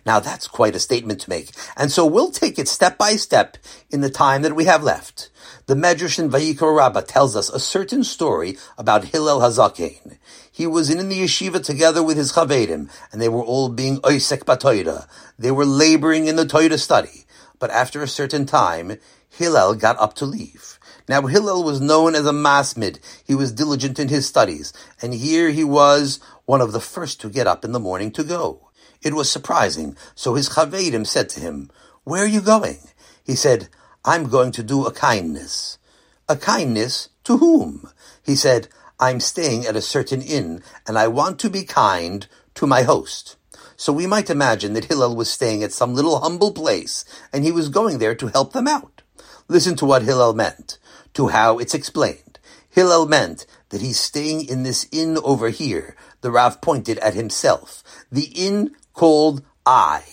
Now 0.06 0.20
that's 0.20 0.48
quite 0.48 0.76
a 0.76 0.80
statement 0.80 1.22
to 1.22 1.30
make. 1.30 1.52
And 1.76 1.92
so 1.92 2.06
we'll 2.06 2.32
take 2.32 2.58
it 2.58 2.68
step 2.68 2.98
by 2.98 3.16
step 3.16 3.58
in 3.90 4.02
the 4.02 4.10
time 4.10 4.42
that 4.42 4.56
we 4.56 4.66
have 4.66 4.84
left. 4.84 5.30
The 5.68 5.76
Medrash 5.76 6.20
in 6.20 6.30
Vayikra 6.30 6.76
Rabbah 6.76 7.02
tells 7.02 7.36
us 7.36 7.50
a 7.50 7.60
certain 7.60 8.04
story 8.04 8.58
about 8.78 9.06
Hillel 9.06 9.42
Hazaken. 9.42 10.18
He 10.58 10.66
was 10.66 10.90
in 10.90 11.08
the 11.08 11.22
yeshiva 11.22 11.64
together 11.64 12.02
with 12.02 12.18
his 12.18 12.32
chavedim, 12.32 12.90
and 13.12 13.22
they 13.22 13.30
were 13.30 13.44
all 13.44 13.70
being 13.70 14.02
oisek 14.02 14.40
batoida. 14.40 15.08
They 15.38 15.52
were 15.52 15.68
laboring 15.68 16.26
in 16.26 16.36
the 16.36 16.48
Torah 16.48 16.80
study. 16.80 17.26
But 17.60 17.70
after 17.70 18.02
a 18.02 18.08
certain 18.08 18.48
time, 18.48 18.98
Hillel 19.30 19.76
got 19.76 20.00
up 20.00 20.16
to 20.16 20.26
leave. 20.26 20.80
Now 21.08 21.22
Hillel 21.28 21.64
was 21.64 21.80
known 21.80 22.16
as 22.16 22.26
a 22.26 22.32
masmid. 22.32 22.98
He 23.24 23.36
was 23.36 23.52
diligent 23.52 24.00
in 24.00 24.08
his 24.08 24.26
studies, 24.26 24.74
and 25.00 25.14
here 25.14 25.52
he 25.52 25.64
was 25.64 26.20
one 26.46 26.62
of 26.62 26.72
the 26.72 26.82
first 26.82 27.22
to 27.22 27.30
get 27.30 27.46
up 27.46 27.64
in 27.64 27.72
the 27.72 27.80
morning 27.80 28.10
to 28.14 28.24
go. 28.24 28.72
It 29.04 29.14
was 29.14 29.32
surprising, 29.32 29.96
so 30.16 30.34
his 30.34 30.50
chavedim 30.50 31.06
said 31.06 31.30
to 31.30 31.40
him, 31.40 31.70
Where 32.04 32.24
are 32.24 32.34
you 32.36 32.42
going? 32.42 32.80
He 33.24 33.36
said, 33.36 33.70
I'm 34.04 34.28
going 34.28 34.54
to 34.54 34.64
do 34.64 34.88
a 34.88 34.92
kindness. 34.92 35.78
A 36.28 36.36
kindness 36.36 37.10
to 37.26 37.38
whom? 37.38 37.92
He 38.24 38.36
said, 38.36 38.70
I'm 39.00 39.20
staying 39.20 39.66
at 39.66 39.76
a 39.76 39.82
certain 39.82 40.22
inn, 40.22 40.64
and 40.88 40.98
I 40.98 41.08
want 41.08 41.40
to 41.40 41.50
be 41.50 41.64
kind 41.64 42.28
to 42.56 42.66
my 42.66 42.82
host. 42.82 43.36
So 43.76 43.94
we 43.94 44.08
might 44.08 44.32
imagine 44.32 44.74
that 44.74 44.86
Hillel 44.86 45.16
was 45.16 45.30
staying 45.30 45.62
at 45.62 45.72
some 45.72 45.94
little 45.94 46.20
humble 46.20 46.52
place, 46.52 47.06
and 47.32 47.44
he 47.44 47.52
was 47.52 47.70
going 47.70 48.00
there 48.00 48.16
to 48.16 48.28
help 48.28 48.54
them 48.54 48.68
out. 48.68 49.04
Listen 49.48 49.76
to 49.76 49.86
what 49.86 50.02
Hillel 50.02 50.34
meant, 50.34 50.80
to 51.14 51.28
how 51.28 51.60
it's 51.60 51.76
explained. 51.76 52.40
Hillel 52.72 53.08
meant 53.08 53.46
that 53.70 53.82
he's 53.82 54.00
staying 54.00 54.48
in 54.48 54.64
this 54.64 54.88
inn 54.92 55.20
over 55.24 55.50
here. 55.50 55.96
The 56.22 56.32
Rav 56.32 56.60
pointed 56.60 56.98
at 57.00 57.14
himself. 57.14 57.84
The 58.12 58.32
inn 58.34 58.76
called 58.94 59.44
I. 59.64 60.04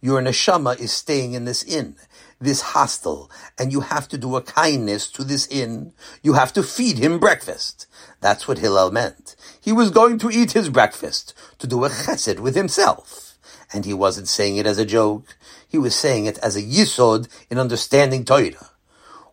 Your 0.00 0.22
neshama 0.22 0.78
is 0.78 0.92
staying 0.92 1.32
in 1.32 1.44
this 1.44 1.64
inn, 1.64 1.96
this 2.40 2.60
hostel, 2.60 3.28
and 3.58 3.72
you 3.72 3.80
have 3.80 4.06
to 4.08 4.18
do 4.18 4.36
a 4.36 4.42
kindness 4.42 5.10
to 5.10 5.24
this 5.24 5.48
inn. 5.48 5.92
You 6.22 6.34
have 6.34 6.52
to 6.52 6.62
feed 6.62 6.98
him 6.98 7.18
breakfast. 7.18 7.87
That's 8.20 8.48
what 8.48 8.58
Hillel 8.58 8.90
meant. 8.90 9.36
He 9.60 9.72
was 9.72 9.90
going 9.90 10.18
to 10.18 10.30
eat 10.30 10.52
his 10.52 10.68
breakfast, 10.68 11.34
to 11.58 11.66
do 11.66 11.84
a 11.84 11.88
chesed 11.88 12.40
with 12.40 12.56
himself. 12.56 13.38
And 13.72 13.84
he 13.84 13.94
wasn't 13.94 14.28
saying 14.28 14.56
it 14.56 14.66
as 14.66 14.78
a 14.78 14.84
joke. 14.84 15.36
He 15.68 15.78
was 15.78 15.94
saying 15.94 16.26
it 16.26 16.38
as 16.38 16.56
a 16.56 16.62
yisod 16.62 17.28
in 17.50 17.58
understanding 17.58 18.24
Torah. 18.24 18.70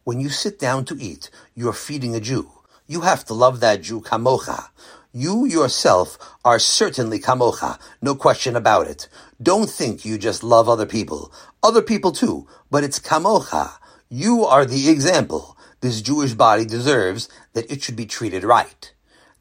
When 0.03 0.19
you 0.19 0.29
sit 0.29 0.59
down 0.59 0.85
to 0.85 0.97
eat, 0.99 1.31
you're 1.55 1.73
feeding 1.73 2.15
a 2.15 2.19
Jew. 2.19 2.51
You 2.85 3.01
have 3.01 3.25
to 3.25 3.33
love 3.33 3.59
that 3.61 3.81
Jew 3.81 4.01
kamocha. 4.01 4.65
You 5.11 5.45
yourself 5.45 6.19
are 6.43 6.59
certainly 6.59 7.19
kamocha, 7.19 7.79
no 8.01 8.13
question 8.13 8.55
about 8.55 8.85
it. 8.87 9.07
Don't 9.41 9.69
think 9.69 10.05
you 10.05 10.17
just 10.19 10.43
love 10.43 10.69
other 10.69 10.85
people. 10.85 11.31
Other 11.63 11.81
people 11.81 12.11
too, 12.11 12.45
but 12.69 12.83
it's 12.83 12.99
kamocha. 12.99 13.71
You 14.09 14.45
are 14.45 14.65
the 14.65 14.89
example. 14.89 15.54
This 15.85 16.01
Jewish 16.01 16.33
body 16.33 16.65
deserves 16.65 17.29
that 17.53 17.71
it 17.71 17.83
should 17.83 17.95
be 17.95 18.07
treated 18.07 18.43
right. 18.43 18.91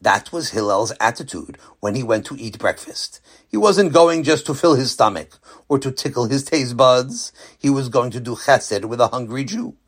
That 0.02 0.30
was 0.30 0.50
Hillel's 0.50 0.92
attitude 1.00 1.57
when 1.80 1.94
he 1.94 2.02
went 2.02 2.26
to 2.26 2.37
eat 2.38 2.59
breakfast. 2.59 3.18
He 3.48 3.57
wasn't 3.57 3.94
going 3.94 4.24
just 4.24 4.44
to 4.44 4.54
fill 4.54 4.74
his 4.74 4.90
stomach 4.90 5.38
or 5.70 5.78
to 5.78 5.90
tickle 5.90 6.26
his 6.26 6.44
taste 6.44 6.76
buds. 6.76 7.33
He 7.59 7.70
was 7.70 7.88
going 7.88 8.11
to 8.11 8.20
do 8.20 8.35
chesed 8.35 8.85
with 8.85 9.00
a 9.00 9.09
hungry 9.09 9.44
Jew. 9.44 9.78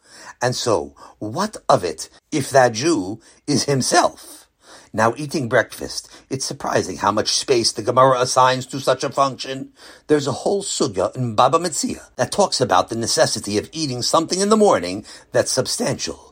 And 0.41 0.57
so, 0.57 0.97
what 1.19 1.59
of 1.69 1.85
it 1.85 2.09
if 2.33 2.49
that 2.49 2.73
Jew 2.73 3.21
is 3.47 3.65
himself? 3.65 4.49
Now 4.95 5.13
eating 5.19 5.51
breakfast, 5.51 6.11
it's 6.31 6.47
surprising 6.47 6.97
how 6.97 7.13
much 7.13 7.37
space 7.37 7.71
the 7.71 7.83
Gemara 7.83 8.23
assigns 8.23 8.65
to 8.69 8.81
such 8.81 9.05
a 9.05 9.11
function. 9.11 9.75
There's 10.07 10.27
a 10.27 10.33
whole 10.33 10.63
sugya 10.63 11.15
in 11.15 11.35
Baba 11.35 11.59
Metzia 11.59 12.09
that 12.17 12.33
talks 12.33 12.63
about 12.63 12.89
the 12.89 12.97
necessity 12.97 13.59
of 13.59 13.69
eating 13.73 14.01
something 14.01 14.41
in 14.41 14.49
the 14.49 14.57
morning 14.57 15.05
that's 15.33 15.53
substantial. 15.53 16.26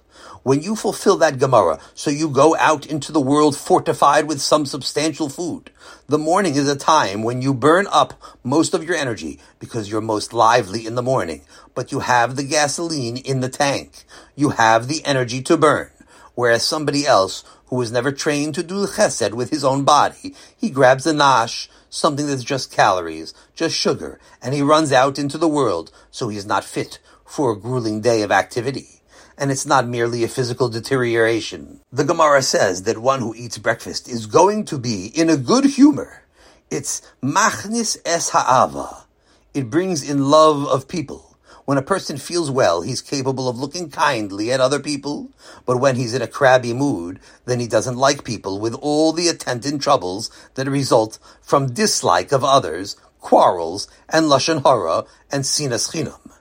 When 0.44 0.61
you 0.61 0.76
fulfill 0.76 1.16
that 1.16 1.38
Gemara, 1.38 1.80
so 1.94 2.11
you 2.11 2.28
go 2.28 2.54
out 2.57 2.85
into 2.85 3.12
the 3.12 3.20
world 3.20 3.57
fortified 3.57 4.28
with 4.28 4.42
some 4.42 4.66
substantial 4.66 5.30
food. 5.30 5.70
The 6.07 6.18
morning 6.18 6.54
is 6.57 6.68
a 6.68 6.76
time 6.76 7.22
when 7.22 7.40
you 7.40 7.54
burn 7.54 7.87
up 7.90 8.12
most 8.42 8.74
of 8.74 8.85
your 8.85 8.94
energy 8.94 9.40
because 9.59 9.90
you're 9.90 10.02
most 10.02 10.35
lively 10.35 10.87
in 10.87 10.96
the 10.96 11.02
morning, 11.02 11.46
but 11.74 11.92
you 11.92 12.00
have 12.00 12.37
the 12.37 12.44
gasoline 12.44 13.16
in 13.16 13.40
the 13.40 13.48
tank. 13.48 14.04
You 14.37 14.50
have 14.50 14.87
the 14.87 15.02
energy 15.07 15.40
to 15.44 15.57
burn. 15.57 15.90
Whereas 16.35 16.62
somebody 16.62 17.07
else 17.07 17.42
who 17.68 17.76
was 17.76 17.90
never 17.90 18.12
trained 18.12 18.54
to 18.57 18.62
do 18.62 18.87
chesed 18.87 19.33
with 19.33 19.48
his 19.48 19.64
own 19.64 19.85
body. 19.85 20.35
He 20.54 20.68
grabs 20.68 21.07
a 21.07 21.14
nash, 21.14 21.70
something 21.88 22.26
that's 22.26 22.44
just 22.44 22.70
calories, 22.70 23.33
just 23.54 23.74
sugar, 23.74 24.20
and 24.42 24.52
he 24.52 24.61
runs 24.61 24.92
out 24.92 25.18
into 25.18 25.38
the 25.38 25.48
world, 25.48 25.90
so 26.11 26.28
he's 26.28 26.44
not 26.44 26.64
fit 26.64 26.98
for 27.24 27.50
a 27.50 27.59
grueling 27.59 28.02
day 28.02 28.20
of 28.20 28.30
activity. 28.30 28.93
And 29.37 29.51
it's 29.51 29.66
not 29.66 29.88
merely 29.88 30.23
a 30.23 30.29
physical 30.29 30.68
deterioration. 30.68 31.81
The 31.92 32.05
Gemara 32.05 32.42
says 32.42 32.85
that 32.85 32.99
one 32.99 33.20
who 33.20 33.35
eats 33.35 33.59
breakfast 33.59 34.09
is 34.09 34.27
going 34.27 34.64
to 34.66 34.79
be 34.79 35.07
in 35.07 35.29
a 35.29 35.37
good 35.37 35.64
humor. 35.64 36.23
It's 36.70 37.03
machnis 37.23 37.97
es 38.05 38.31
ha'ava. 38.31 39.05
It 39.53 39.70
brings 39.70 40.09
in 40.09 40.31
love 40.31 40.66
of 40.66 40.88
people. 40.88 41.37
When 41.64 41.79
a 41.79 41.83
person 41.83 42.18
feels 42.18 42.51
well, 42.51 42.83
he's 42.83 43.01
capable 43.01 43.49
of 43.49 43.59
looking 43.59 43.90
kindly 43.90 44.53
at 44.53 44.61
other 44.61 44.79
people, 44.79 45.31
but 45.64 45.81
when 45.81 45.97
he's 45.97 46.12
in 46.12 46.20
a 46.20 46.27
crabby 46.27 46.75
mood, 46.75 47.20
then 47.47 47.59
he 47.59 47.66
doesn't 47.66 47.97
like 47.97 48.23
people 48.23 48.61
with 48.61 48.75
all 48.75 49.12
the 49.12 49.29
attendant 49.29 49.81
troubles 49.81 50.31
that 50.57 50.68
result 50.68 51.18
from 51.40 51.73
dislike 51.73 52.33
of 52.33 52.44
others, 52.44 52.97
quarrels, 53.20 53.88
and 54.11 54.27
lashon 54.27 54.62
hara 54.62 55.05
and 55.33 55.44
sinas 55.44 55.90
chinam. 55.90 56.34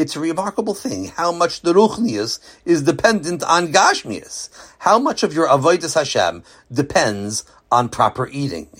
It's 0.00 0.16
a 0.16 0.20
remarkable 0.20 0.72
thing 0.72 1.08
how 1.08 1.30
much 1.30 1.60
the 1.60 1.74
ruchnius 1.74 2.38
is 2.64 2.80
dependent 2.80 3.42
on 3.42 3.70
gashmius. 3.70 4.48
How 4.78 4.98
much 4.98 5.22
of 5.22 5.34
your 5.34 5.46
avodas 5.46 5.94
Hashem 5.94 6.42
depends 6.72 7.44
on 7.70 7.90
proper 7.90 8.26
eating. 8.26 8.70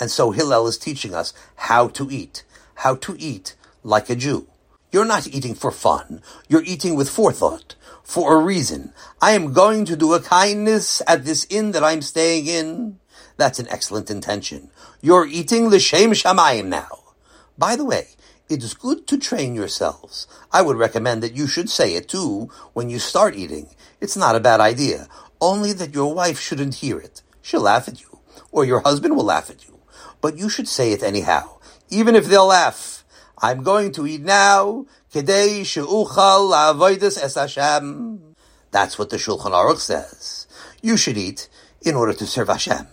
And 0.00 0.10
so 0.10 0.30
Hillel 0.30 0.66
is 0.66 0.78
teaching 0.78 1.14
us 1.14 1.34
how 1.56 1.88
to 1.88 2.10
eat, 2.10 2.44
how 2.76 2.94
to 3.04 3.14
eat 3.18 3.54
like 3.84 4.08
a 4.08 4.16
Jew. 4.16 4.46
You're 4.90 5.04
not 5.04 5.26
eating 5.26 5.54
for 5.54 5.70
fun. 5.70 6.22
You're 6.48 6.64
eating 6.64 6.94
with 6.94 7.10
forethought, 7.10 7.74
for 8.02 8.34
a 8.34 8.42
reason. 8.42 8.94
I 9.20 9.32
am 9.32 9.52
going 9.52 9.84
to 9.84 9.94
do 9.94 10.14
a 10.14 10.20
kindness 10.20 11.02
at 11.06 11.26
this 11.26 11.46
inn 11.50 11.72
that 11.72 11.84
I'm 11.84 12.00
staying 12.00 12.46
in. 12.46 12.98
That's 13.36 13.58
an 13.58 13.68
excellent 13.68 14.10
intention. 14.10 14.70
You're 15.02 15.26
eating 15.26 15.68
l'shem 15.68 16.12
shamayim 16.12 16.68
now. 16.68 17.12
By 17.58 17.76
the 17.76 17.84
way, 17.84 18.08
it 18.52 18.62
is 18.62 18.74
good 18.74 19.06
to 19.06 19.16
train 19.16 19.54
yourselves. 19.54 20.26
I 20.52 20.60
would 20.60 20.76
recommend 20.76 21.22
that 21.22 21.34
you 21.34 21.46
should 21.46 21.70
say 21.70 21.94
it 21.94 22.06
too 22.06 22.50
when 22.74 22.90
you 22.90 22.98
start 22.98 23.34
eating. 23.34 23.74
It's 23.98 24.16
not 24.16 24.36
a 24.36 24.40
bad 24.40 24.60
idea, 24.60 25.08
only 25.40 25.72
that 25.72 25.94
your 25.94 26.12
wife 26.14 26.38
shouldn't 26.38 26.76
hear 26.76 26.98
it. 26.98 27.22
She'll 27.40 27.62
laugh 27.62 27.88
at 27.88 28.02
you, 28.02 28.18
or 28.50 28.66
your 28.66 28.80
husband 28.80 29.16
will 29.16 29.24
laugh 29.24 29.48
at 29.48 29.66
you. 29.66 29.80
But 30.20 30.36
you 30.36 30.50
should 30.50 30.68
say 30.68 30.92
it 30.92 31.02
anyhow, 31.02 31.60
even 31.88 32.14
if 32.14 32.26
they'll 32.26 32.46
laugh. 32.46 33.04
I'm 33.38 33.62
going 33.62 33.90
to 33.92 34.06
eat 34.06 34.20
now, 34.20 34.84
kedei 35.12 35.64
she'uchal 35.64 36.52
la'avoidus 36.52 37.22
es 37.22 37.34
Hashem. 37.34 38.36
That's 38.70 38.98
what 38.98 39.08
the 39.08 39.16
Shulchan 39.16 39.52
Aruch 39.52 39.78
says. 39.78 40.46
You 40.82 40.98
should 40.98 41.16
eat 41.16 41.48
in 41.80 41.94
order 41.94 42.12
to 42.12 42.26
serve 42.26 42.48
Hashem. 42.48 42.86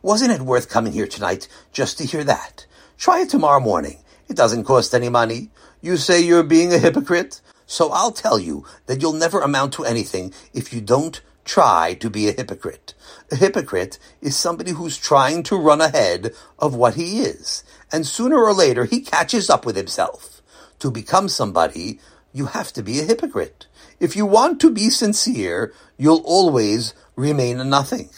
Wasn't 0.00 0.30
it 0.30 0.42
worth 0.42 0.68
coming 0.68 0.92
here 0.92 1.08
tonight 1.08 1.48
just 1.72 1.98
to 1.98 2.06
hear 2.06 2.22
that? 2.24 2.66
Try 2.96 3.22
it 3.22 3.30
tomorrow 3.30 3.60
morning. 3.60 3.98
It 4.28 4.36
doesn't 4.36 4.64
cost 4.64 4.94
any 4.94 5.08
money. 5.08 5.50
You 5.80 5.96
say 5.96 6.20
you're 6.20 6.42
being 6.42 6.72
a 6.72 6.78
hypocrite? 6.78 7.40
So 7.66 7.90
I'll 7.90 8.12
tell 8.12 8.38
you 8.38 8.64
that 8.86 9.00
you'll 9.00 9.12
never 9.12 9.40
amount 9.40 9.72
to 9.74 9.84
anything 9.84 10.32
if 10.52 10.72
you 10.72 10.80
don't 10.80 11.20
try 11.44 11.94
to 11.94 12.10
be 12.10 12.28
a 12.28 12.32
hypocrite. 12.32 12.94
A 13.30 13.36
hypocrite 13.36 13.98
is 14.20 14.36
somebody 14.36 14.72
who's 14.72 14.96
trying 14.96 15.42
to 15.44 15.56
run 15.56 15.80
ahead 15.80 16.34
of 16.58 16.74
what 16.74 16.94
he 16.94 17.20
is. 17.20 17.64
And 17.90 18.06
sooner 18.06 18.38
or 18.38 18.52
later, 18.52 18.84
he 18.84 19.00
catches 19.00 19.50
up 19.50 19.66
with 19.66 19.76
himself. 19.76 20.42
To 20.78 20.90
become 20.90 21.28
somebody, 21.28 22.00
you 22.32 22.46
have 22.46 22.72
to 22.74 22.82
be 22.82 23.00
a 23.00 23.04
hypocrite. 23.04 23.66
If 24.00 24.16
you 24.16 24.26
want 24.26 24.60
to 24.60 24.70
be 24.70 24.90
sincere, 24.90 25.72
you'll 25.96 26.22
always 26.24 26.94
remain 27.16 27.60
a 27.60 27.64
nothing. 27.64 28.10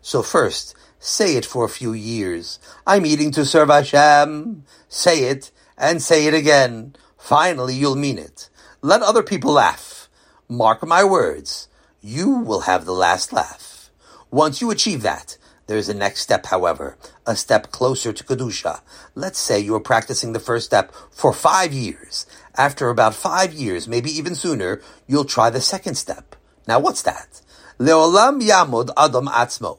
So 0.00 0.22
first, 0.22 0.74
say 1.06 1.36
it 1.36 1.46
for 1.46 1.64
a 1.64 1.68
few 1.68 1.92
years. 1.92 2.58
I'm 2.86 3.06
eating 3.06 3.30
to 3.32 3.44
serve 3.44 3.68
Hashem. 3.68 4.64
Say 4.88 5.24
it 5.24 5.52
and 5.78 6.02
say 6.02 6.26
it 6.26 6.34
again. 6.34 6.96
Finally, 7.16 7.74
you'll 7.74 7.96
mean 7.96 8.18
it. 8.18 8.50
Let 8.82 9.02
other 9.02 9.22
people 9.22 9.52
laugh. 9.52 10.08
Mark 10.48 10.84
my 10.86 11.04
words. 11.04 11.68
You 12.00 12.30
will 12.30 12.62
have 12.62 12.84
the 12.84 12.92
last 12.92 13.32
laugh. 13.32 13.90
Once 14.30 14.60
you 14.60 14.70
achieve 14.70 15.02
that, 15.02 15.38
there 15.66 15.78
is 15.78 15.88
a 15.88 15.94
next 15.94 16.20
step, 16.20 16.46
however, 16.46 16.96
a 17.26 17.34
step 17.34 17.72
closer 17.72 18.12
to 18.12 18.24
Kedusha. 18.24 18.80
Let's 19.14 19.38
say 19.38 19.58
you 19.58 19.74
are 19.74 19.80
practicing 19.80 20.32
the 20.32 20.40
first 20.40 20.66
step 20.66 20.92
for 21.10 21.32
five 21.32 21.72
years. 21.72 22.26
After 22.56 22.88
about 22.88 23.14
five 23.14 23.52
years, 23.52 23.88
maybe 23.88 24.10
even 24.10 24.34
sooner, 24.34 24.80
you'll 25.06 25.24
try 25.24 25.50
the 25.50 25.60
second 25.60 25.96
step. 25.96 26.36
Now 26.68 26.78
what's 26.78 27.02
that? 27.02 27.42
Leolam 27.78 28.40
yamod 28.40 28.90
adam 28.96 29.26
atzmo. 29.26 29.78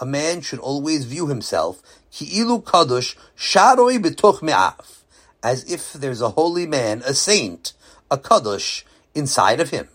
A 0.00 0.06
man 0.06 0.40
should 0.40 0.60
always 0.60 1.04
view 1.04 1.26
himself 1.26 1.82
ki'ilu 2.12 2.62
kadosh 2.62 3.16
sharoi 3.36 3.98
b'toch 3.98 4.42
me'af 4.42 4.98
as 5.42 5.70
if 5.70 5.92
there's 5.92 6.20
a 6.20 6.30
holy 6.30 6.66
man, 6.66 7.02
a 7.06 7.14
saint, 7.14 7.72
a 8.10 8.18
kadosh 8.18 8.84
inside 9.14 9.60
of 9.60 9.70
him. 9.70 9.88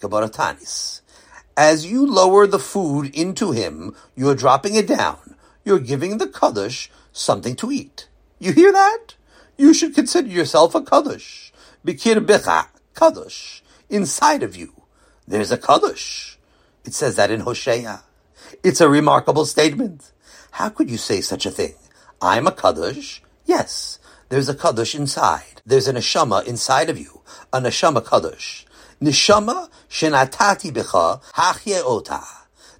Tanis. 0.00 1.00
As 1.56 1.86
you 1.86 2.06
lower 2.06 2.46
the 2.46 2.58
food 2.58 3.14
into 3.14 3.52
him, 3.52 3.94
you're 4.16 4.34
dropping 4.34 4.74
it 4.74 4.86
down. 4.86 5.36
You're 5.64 5.78
giving 5.78 6.18
the 6.18 6.26
kadosh 6.26 6.88
something 7.12 7.54
to 7.56 7.70
eat. 7.70 8.08
You 8.38 8.52
hear 8.52 8.72
that? 8.72 9.14
You 9.58 9.74
should 9.74 9.94
consider 9.94 10.28
yourself 10.28 10.74
a 10.74 10.80
kadosh. 10.80 11.50
Bikir 11.86 12.24
becha, 12.24 12.68
kadosh. 12.94 13.60
Inside 13.90 14.42
of 14.42 14.56
you, 14.56 14.72
there's 15.28 15.52
a 15.52 15.58
kadosh. 15.58 16.36
It 16.84 16.94
says 16.94 17.16
that 17.16 17.30
in 17.30 17.40
Hosea. 17.40 18.02
It's 18.62 18.80
a 18.80 18.88
remarkable 18.88 19.46
statement. 19.46 20.12
How 20.52 20.68
could 20.68 20.90
you 20.90 20.96
say 20.96 21.20
such 21.20 21.46
a 21.46 21.50
thing? 21.50 21.74
I'm 22.20 22.46
a 22.46 22.52
kadosh. 22.52 23.20
Yes, 23.46 23.98
there's 24.28 24.48
a 24.48 24.54
Kaddish 24.54 24.94
inside. 24.94 25.62
There's 25.66 25.88
a 25.88 25.92
Neshama 25.92 26.46
inside 26.46 26.88
of 26.88 26.98
you. 26.98 27.22
A 27.52 27.60
Neshama 27.60 28.06
Kaddish. 28.08 28.66
Neshama 29.02 29.68
shenatati 29.88 30.70
bicha 30.70 31.20
hachye 31.32 31.80
ota. 31.84 32.22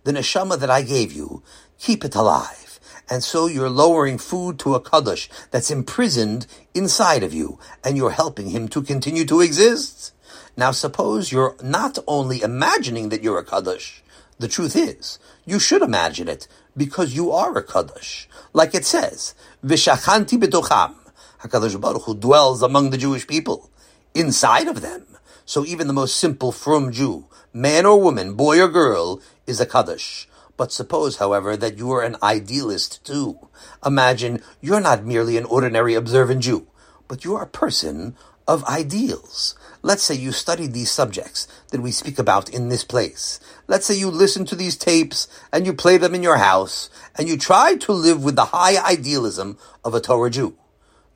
The 0.05 0.13
Neshama 0.13 0.59
that 0.61 0.71
I 0.71 0.83
gave 0.83 1.13
you, 1.13 1.43
keep 1.79 2.05
it 2.05 2.15
alive. 2.15 2.79
And 3.09 3.25
so 3.25 3.47
you're 3.47 3.69
lowering 3.69 4.19
food 4.19 4.59
to 4.61 4.75
a 4.75 4.81
Kaddish 4.81 5.29
that's 5.51 5.71
imprisoned 5.71 6.47
inside 6.75 7.25
of 7.25 7.35
you, 7.35 7.59
and 7.83 7.97
you're 7.97 8.11
helping 8.11 8.51
him 8.51 8.69
to 8.69 8.83
continue 8.83 9.25
to 9.25 9.41
exist. 9.41 10.13
Now 10.57 10.71
suppose 10.71 11.33
you're 11.33 11.57
not 11.63 11.99
only 12.07 12.43
imagining 12.43 13.09
that 13.09 13.23
you're 13.23 13.39
a 13.39 13.45
Kaddish, 13.45 14.05
the 14.41 14.49
truth 14.49 14.75
is, 14.75 15.19
you 15.45 15.59
should 15.59 15.83
imagine 15.83 16.27
it, 16.27 16.49
because 16.75 17.15
you 17.15 17.31
are 17.31 17.57
a 17.57 17.63
Kaddish. 17.63 18.27
Like 18.55 18.75
it 18.75 18.87
says, 18.87 19.35
Vishachanti 19.63 20.41
betocham. 20.41 20.95
HaKadosh 21.43 21.79
Baruch 21.79 22.05
Hu 22.05 22.15
dwells 22.15 22.63
among 22.63 22.89
the 22.89 22.99
Jewish 22.99 23.27
people, 23.27 23.71
inside 24.15 24.67
of 24.67 24.81
them. 24.81 25.07
So 25.45 25.67
even 25.67 25.89
the 25.89 25.93
most 25.93 26.17
simple 26.17 26.53
from 26.53 26.91
Jew, 26.91 27.27
man 27.53 27.85
or 27.85 28.01
woman, 28.01 28.33
boy 28.35 28.63
or 28.63 28.69
girl, 28.69 29.21
is 29.47 29.61
a 29.61 29.67
Kaddish. 29.67 30.27
But 30.57 30.73
suppose, 30.73 31.17
however, 31.17 31.57
that 31.57 31.77
you 31.77 31.91
are 31.93 32.03
an 32.03 32.17
idealist 32.23 33.05
too. 33.05 33.49
Imagine 33.85 34.43
you're 34.63 34.81
not 34.81 35.05
merely 35.05 35.37
an 35.37 35.45
ordinary 35.45 35.95
observant 35.95 36.43
Jew, 36.43 36.67
but 37.09 37.25
you're 37.25 37.43
a 37.43 37.47
person 37.47 38.17
of 38.51 38.65
ideals. 38.65 39.55
Let's 39.81 40.03
say 40.03 40.17
you 40.17 40.33
studied 40.33 40.73
these 40.73 40.91
subjects 40.91 41.47
that 41.69 41.81
we 41.81 41.93
speak 41.93 42.19
about 42.19 42.51
in 42.51 42.69
this 42.69 42.83
place. 42.83 43.39
Let's 43.69 43.87
say 43.87 43.95
you 43.95 44.11
listen 44.11 44.45
to 44.47 44.57
these 44.57 44.77
tapes 44.77 45.29
and 45.53 45.65
you 45.65 45.73
play 45.73 45.99
them 45.99 46.17
in 46.17 46.23
your 46.25 46.39
house 46.39 46.91
and 47.17 47.29
you 47.29 47.37
try 47.37 47.77
to 47.77 47.93
live 47.93 48.25
with 48.25 48.35
the 48.35 48.47
high 48.47 48.77
idealism 48.77 49.57
of 49.85 49.95
a 49.95 50.01
Torah 50.01 50.31
Jew. 50.31 50.57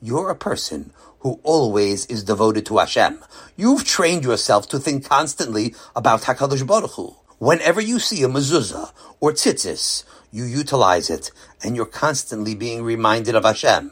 You're 0.01 0.31
a 0.31 0.37
person 0.37 0.93
who 1.19 1.41
always 1.43 2.07
is 2.07 2.23
devoted 2.23 2.67
to 2.67 2.79
Hashem. 2.79 3.19
You've 3.57 3.85
trained 3.85 4.23
yourself 4.23 4.69
to 4.69 4.79
think 4.79 5.05
constantly 5.09 5.75
about 5.97 6.23
HaKadosh 6.23 6.65
Baruch 6.65 6.93
Hu. 6.93 7.17
Whenever 7.39 7.81
you 7.81 7.99
see 7.99 8.23
a 8.23 8.29
mezuzah 8.29 8.93
or 9.19 9.33
tzitzis, 9.33 10.05
you 10.31 10.45
utilize 10.45 11.11
it 11.11 11.33
and 11.65 11.75
you're 11.75 11.85
constantly 11.85 12.55
being 12.55 12.85
reminded 12.85 13.35
of 13.35 13.43
Hashem. 13.45 13.91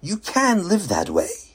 You 0.00 0.18
can 0.18 0.68
live 0.68 0.86
that 0.88 1.10
way. 1.10 1.47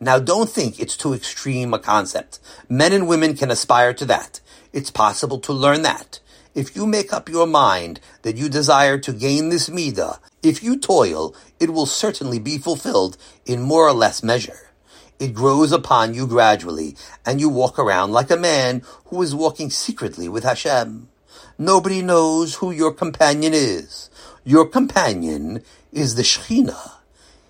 Now 0.00 0.18
don't 0.18 0.48
think 0.48 0.80
it's 0.80 0.96
too 0.96 1.12
extreme 1.12 1.74
a 1.74 1.78
concept. 1.78 2.40
Men 2.68 2.92
and 2.92 3.06
women 3.06 3.36
can 3.36 3.50
aspire 3.50 3.92
to 3.94 4.06
that. 4.06 4.40
It's 4.72 4.90
possible 4.90 5.38
to 5.40 5.52
learn 5.52 5.82
that. 5.82 6.20
If 6.54 6.74
you 6.74 6.86
make 6.86 7.12
up 7.12 7.28
your 7.28 7.46
mind 7.46 8.00
that 8.22 8.36
you 8.36 8.48
desire 8.48 8.98
to 8.98 9.12
gain 9.12 9.50
this 9.50 9.68
midah 9.68 10.18
if 10.42 10.62
you 10.62 10.78
toil, 10.78 11.34
it 11.58 11.70
will 11.70 11.84
certainly 11.84 12.38
be 12.38 12.56
fulfilled 12.56 13.18
in 13.44 13.60
more 13.60 13.86
or 13.86 13.92
less 13.92 14.22
measure. 14.22 14.70
It 15.18 15.34
grows 15.34 15.70
upon 15.70 16.14
you 16.14 16.26
gradually, 16.26 16.96
and 17.26 17.40
you 17.40 17.50
walk 17.50 17.78
around 17.78 18.12
like 18.12 18.30
a 18.30 18.38
man 18.38 18.82
who 19.06 19.20
is 19.20 19.34
walking 19.34 19.68
secretly 19.68 20.30
with 20.30 20.44
Hashem. 20.44 21.10
Nobody 21.58 22.00
knows 22.00 22.54
who 22.56 22.70
your 22.70 22.92
companion 22.92 23.52
is. 23.52 24.08
Your 24.44 24.66
companion 24.66 25.62
is 25.92 26.14
the 26.14 26.22
Shekhinah. 26.22 26.92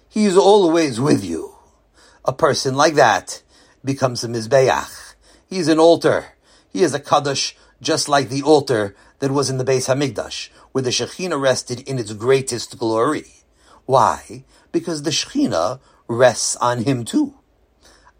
He 0.08 0.24
is 0.24 0.36
always 0.36 1.00
with 1.00 1.24
you. 1.24 1.54
A 2.24 2.34
person 2.34 2.74
like 2.74 2.94
that 2.94 3.42
becomes 3.82 4.22
a 4.22 4.28
Mizbeach. 4.28 5.14
He 5.48 5.58
is 5.58 5.68
an 5.68 5.78
altar. 5.78 6.34
He 6.70 6.82
is 6.82 6.92
a 6.92 7.00
Kaddish, 7.00 7.56
just 7.80 8.10
like 8.10 8.28
the 8.28 8.42
altar 8.42 8.94
that 9.20 9.30
was 9.30 9.48
in 9.48 9.56
the 9.56 9.64
Beis 9.64 9.86
Hamikdash, 9.88 10.50
where 10.72 10.82
the 10.82 10.90
Shekhinah 10.90 11.40
rested 11.40 11.80
in 11.88 11.98
its 11.98 12.12
greatest 12.12 12.78
glory. 12.78 13.26
Why? 13.86 14.44
Because 14.70 15.02
the 15.02 15.10
Shekhinah 15.10 15.80
rests 16.08 16.56
on 16.56 16.84
him 16.84 17.06
too. 17.06 17.36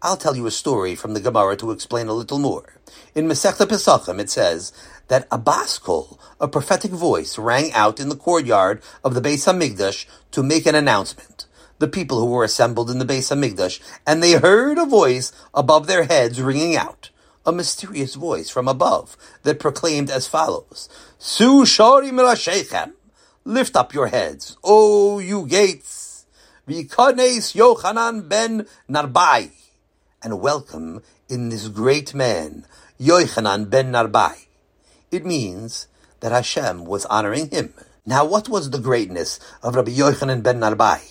I'll 0.01 0.17
tell 0.17 0.35
you 0.35 0.47
a 0.47 0.51
story 0.51 0.95
from 0.95 1.13
the 1.13 1.21
Gemara 1.21 1.55
to 1.57 1.69
explain 1.69 2.07
a 2.07 2.13
little 2.13 2.39
more. 2.39 2.81
In 3.13 3.27
Masechta 3.27 3.67
Pesachim 3.67 4.19
it 4.19 4.31
says 4.31 4.73
that 5.09 5.27
a 5.31 5.37
baskol, 5.37 6.17
a 6.39 6.47
prophetic 6.47 6.89
voice, 6.89 7.37
rang 7.37 7.71
out 7.73 7.99
in 7.99 8.09
the 8.09 8.15
courtyard 8.15 8.81
of 9.03 9.13
the 9.13 9.21
Beis 9.21 9.45
Hamikdash 9.45 10.07
to 10.31 10.41
make 10.41 10.65
an 10.65 10.73
announcement. 10.73 11.45
The 11.81 11.87
people 11.87 12.19
who 12.19 12.27
were 12.27 12.43
assembled 12.43 12.91
in 12.91 12.99
the 12.99 13.05
Beis 13.05 13.33
Hamikdash, 13.33 13.81
and 14.05 14.21
they 14.21 14.33
heard 14.33 14.77
a 14.77 14.85
voice 14.85 15.33
above 15.51 15.87
their 15.87 16.03
heads 16.03 16.39
ringing 16.39 16.77
out, 16.77 17.09
a 17.43 17.51
mysterious 17.51 18.13
voice 18.13 18.49
from 18.51 18.67
above 18.67 19.17
that 19.41 19.59
proclaimed 19.59 20.11
as 20.11 20.27
follows: 20.27 20.87
"Su 21.17 21.63
shori 21.63 22.11
mirashechem, 22.11 22.93
lift 23.43 23.75
up 23.75 23.95
your 23.95 24.07
heads, 24.07 24.57
O 24.63 25.17
you 25.17 25.47
gates, 25.47 26.25
v'kanes 26.69 27.55
Yochanan 27.57 28.29
ben 28.29 28.67
Narbai, 28.87 29.49
and 30.21 30.39
welcome 30.39 31.01
in 31.27 31.49
this 31.49 31.67
great 31.67 32.13
man, 32.13 32.67
Yochanan 32.99 33.71
ben 33.71 33.91
Narbai." 33.91 34.45
It 35.09 35.25
means 35.25 35.87
that 36.19 36.31
Hashem 36.31 36.85
was 36.85 37.07
honoring 37.07 37.49
him. 37.49 37.73
Now, 38.05 38.23
what 38.23 38.47
was 38.47 38.69
the 38.69 38.77
greatness 38.77 39.39
of 39.63 39.75
Rabbi 39.75 39.93
Yochanan 39.93 40.43
ben 40.43 40.59
Narbai? 40.59 41.01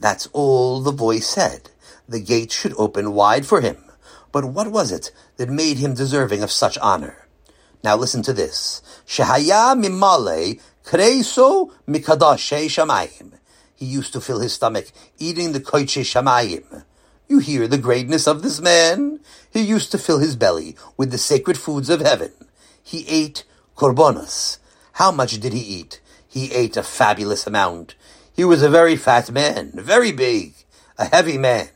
That's 0.00 0.28
all 0.32 0.80
the 0.80 0.92
voice 0.92 1.26
said. 1.26 1.70
The 2.08 2.20
gate 2.20 2.52
should 2.52 2.74
open 2.78 3.14
wide 3.14 3.46
for 3.46 3.60
him. 3.60 3.84
But 4.30 4.44
what 4.44 4.70
was 4.70 4.92
it 4.92 5.10
that 5.36 5.48
made 5.48 5.78
him 5.78 5.94
deserving 5.94 6.42
of 6.42 6.52
such 6.52 6.78
honor? 6.78 7.26
Now 7.82 7.96
listen 7.96 8.22
to 8.22 8.32
this. 8.32 8.80
Shehaya 9.06 9.74
mimale 9.74 10.60
kreso 10.84 11.72
mikadashe 11.88 12.66
shamayim. 12.66 13.32
He 13.74 13.86
used 13.86 14.12
to 14.12 14.20
fill 14.20 14.40
his 14.40 14.52
stomach 14.52 14.86
eating 15.18 15.52
the 15.52 15.60
kodshei 15.60 16.02
shamayim. 16.02 16.84
You 17.28 17.40
hear 17.40 17.66
the 17.66 17.78
greatness 17.78 18.26
of 18.26 18.42
this 18.42 18.60
man? 18.60 19.20
He 19.50 19.60
used 19.60 19.90
to 19.92 19.98
fill 19.98 20.18
his 20.18 20.36
belly 20.36 20.76
with 20.96 21.10
the 21.10 21.18
sacred 21.18 21.58
foods 21.58 21.90
of 21.90 22.00
heaven. 22.00 22.32
He 22.82 23.06
ate 23.08 23.44
korbonos. 23.76 24.58
How 24.92 25.10
much 25.10 25.38
did 25.40 25.52
he 25.52 25.60
eat? 25.60 26.00
He 26.26 26.52
ate 26.52 26.76
a 26.76 26.82
fabulous 26.82 27.46
amount. 27.46 27.94
He 28.38 28.44
was 28.44 28.62
a 28.62 28.70
very 28.70 28.94
fat 28.94 29.32
man, 29.32 29.72
very 29.74 30.12
big, 30.12 30.54
a 30.96 31.06
heavy 31.06 31.36
man. 31.36 31.70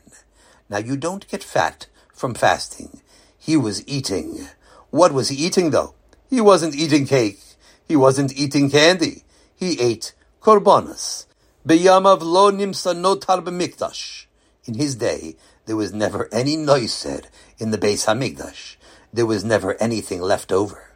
Now 0.69 0.77
you 0.77 0.95
don't 0.95 1.27
get 1.27 1.43
fat 1.43 1.87
from 2.13 2.33
fasting. 2.33 3.01
He 3.37 3.57
was 3.57 3.85
eating. 3.85 4.47
What 4.89 5.11
was 5.11 5.27
he 5.27 5.35
eating 5.35 5.71
though? 5.71 5.93
He 6.29 6.39
wasn't 6.39 6.73
eating 6.73 7.05
cake. 7.05 7.41
He 7.85 7.97
wasn't 7.97 8.31
eating 8.39 8.69
candy. 8.69 9.23
He 9.53 9.77
ate 9.81 10.13
korbanos. 10.41 11.25
Beyamav 11.67 12.21
lo 12.21 12.49
nimsa 12.49 12.95
notar 12.95 13.43
b'mikdash. 13.43 14.27
In 14.63 14.75
his 14.75 14.95
day, 14.95 15.35
there 15.65 15.75
was 15.75 15.91
never 15.93 16.29
any 16.31 16.55
nosar 16.55 17.25
in 17.59 17.71
the 17.71 17.77
Beis 17.77 18.05
Hamikdash. 18.05 18.77
There 19.11 19.25
was 19.25 19.43
never 19.43 19.75
anything 19.83 20.21
left 20.21 20.53
over. 20.53 20.92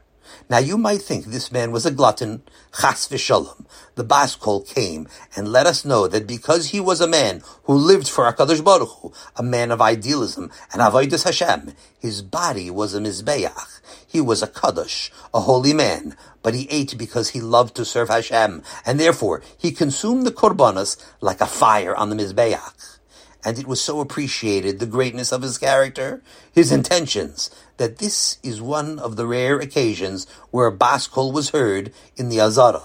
Now 0.49 0.59
you 0.59 0.77
might 0.77 1.01
think 1.01 1.25
this 1.25 1.51
man 1.51 1.73
was 1.73 1.85
a 1.85 1.91
glutton, 1.91 2.41
chas 2.79 3.09
v'shalom. 3.09 3.65
The 3.95 4.05
Bas 4.05 4.37
Kol 4.37 4.61
came 4.61 5.09
and 5.35 5.51
let 5.51 5.67
us 5.67 5.83
know 5.83 6.07
that 6.07 6.25
because 6.25 6.67
he 6.67 6.79
was 6.79 7.01
a 7.01 7.07
man 7.07 7.41
who 7.63 7.73
lived 7.73 8.07
for 8.07 8.31
HaKadosh 8.31 8.63
Baruch 8.63 8.89
Hu, 9.01 9.11
a 9.35 9.43
man 9.43 9.71
of 9.71 9.81
idealism 9.81 10.49
and 10.71 10.81
avodas 10.81 11.25
Hashem, 11.25 11.73
his 11.99 12.21
body 12.21 12.71
was 12.71 12.95
a 12.95 13.01
mizbeach. 13.01 13.81
He 14.07 14.21
was 14.21 14.41
a 14.41 14.47
kadosh, 14.47 15.09
a 15.33 15.41
holy 15.41 15.73
man, 15.73 16.15
but 16.41 16.53
he 16.53 16.69
ate 16.69 16.97
because 16.97 17.29
he 17.29 17.41
loved 17.41 17.75
to 17.75 17.83
serve 17.83 18.07
Hashem, 18.07 18.63
and 18.85 18.99
therefore 18.99 19.41
he 19.57 19.71
consumed 19.71 20.25
the 20.25 20.31
korbanos 20.31 20.95
like 21.19 21.41
a 21.41 21.45
fire 21.45 21.93
on 21.93 22.09
the 22.09 22.15
mizbeach 22.15 22.96
and 23.47 23.57
it 23.57 23.65
was 23.65 23.79
so 23.79 24.01
appreciated, 24.01 24.77
the 24.77 24.85
greatness 24.85 25.31
of 25.31 25.41
his 25.41 25.57
character, 25.57 26.21
his 26.51 26.69
intentions, 26.69 27.49
that 27.77 27.97
this 27.97 28.39
is 28.43 28.61
one 28.61 28.99
of 28.99 29.15
the 29.15 29.25
rare 29.25 29.57
occasions 29.57 30.27
where 30.51 30.67
a 30.67 30.71
Bas 30.73 31.07
Kol 31.07 31.31
was 31.31 31.51
heard 31.51 31.93
in 32.17 32.27
the 32.27 32.41
Azara. 32.41 32.83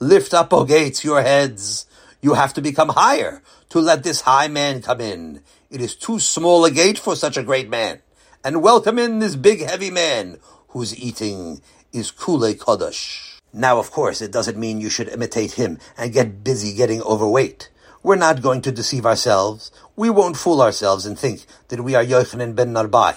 Lift 0.00 0.34
up, 0.34 0.52
O 0.52 0.66
gates, 0.66 1.02
your 1.02 1.22
heads. 1.22 1.86
You 2.20 2.34
have 2.34 2.52
to 2.52 2.60
become 2.60 2.90
higher 2.90 3.42
to 3.70 3.78
let 3.78 4.02
this 4.02 4.20
high 4.20 4.48
man 4.48 4.82
come 4.82 5.00
in. 5.00 5.40
It 5.70 5.80
is 5.80 5.96
too 5.96 6.18
small 6.18 6.66
a 6.66 6.70
gate 6.70 6.98
for 6.98 7.16
such 7.16 7.38
a 7.38 7.42
great 7.42 7.70
man. 7.70 8.02
And 8.44 8.62
welcome 8.62 8.98
in 8.98 9.18
this 9.18 9.34
big 9.34 9.62
heavy 9.62 9.90
man 9.90 10.36
whose 10.68 10.94
eating 10.94 11.62
is 11.90 12.10
Kule 12.10 12.52
Kodesh. 12.52 13.40
Now, 13.50 13.78
of 13.78 13.90
course, 13.90 14.20
it 14.20 14.30
doesn't 14.30 14.58
mean 14.58 14.78
you 14.78 14.90
should 14.90 15.08
imitate 15.08 15.52
him 15.52 15.78
and 15.96 16.12
get 16.12 16.44
busy 16.44 16.74
getting 16.74 17.00
overweight. 17.00 17.70
We're 18.04 18.16
not 18.16 18.42
going 18.42 18.62
to 18.62 18.72
deceive 18.72 19.06
ourselves. 19.06 19.70
We 19.94 20.10
won't 20.10 20.36
fool 20.36 20.60
ourselves 20.60 21.06
and 21.06 21.16
think 21.16 21.46
that 21.68 21.84
we 21.84 21.94
are 21.94 22.04
Yochanan 22.04 22.56
ben 22.56 22.74
Narbai. 22.74 23.16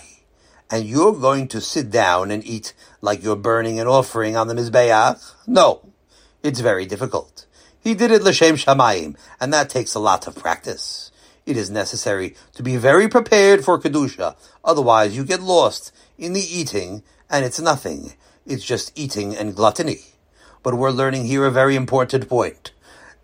And 0.70 0.86
you're 0.86 1.14
going 1.14 1.48
to 1.50 1.62
sit 1.62 1.90
down 1.90 2.30
and 2.30 2.46
eat 2.46 2.76
like 3.02 3.24
you're 3.24 3.36
burning 3.36 3.80
an 3.80 3.88
offering 3.88 4.36
on 4.36 4.48
the 4.48 4.54
Mizbeach? 4.54 5.34
No. 5.48 5.90
It's 6.44 6.60
very 6.60 6.86
difficult. 6.86 7.48
He 7.80 7.96
did 7.96 8.12
it 8.12 8.22
l'shem 8.22 8.58
shamayim, 8.58 9.18
and 9.40 9.52
that 9.52 9.72
takes 9.72 9.96
a 9.96 10.00
lot 10.00 10.28
of 10.28 10.36
practice. 10.36 11.12
It 11.48 11.58
is 11.58 11.72
necessary 11.72 12.36
to 12.54 12.62
be 12.62 12.78
very 12.78 13.08
prepared 13.08 13.66
for 13.66 13.80
Kedusha, 13.80 14.36
otherwise 14.64 15.18
you 15.18 15.24
get 15.24 15.42
lost 15.42 15.92
in 16.16 16.34
the 16.34 16.42
eating, 16.42 17.02
and 17.28 17.44
it's 17.44 17.60
nothing. 17.60 18.14
It's 18.46 18.64
just 18.64 18.92
eating 18.96 19.36
and 19.36 19.56
gluttony. 19.56 20.02
But 20.62 20.76
we're 20.76 20.92
learning 20.92 21.26
here 21.26 21.46
a 21.46 21.52
very 21.52 21.76
important 21.76 22.30
point 22.30 22.72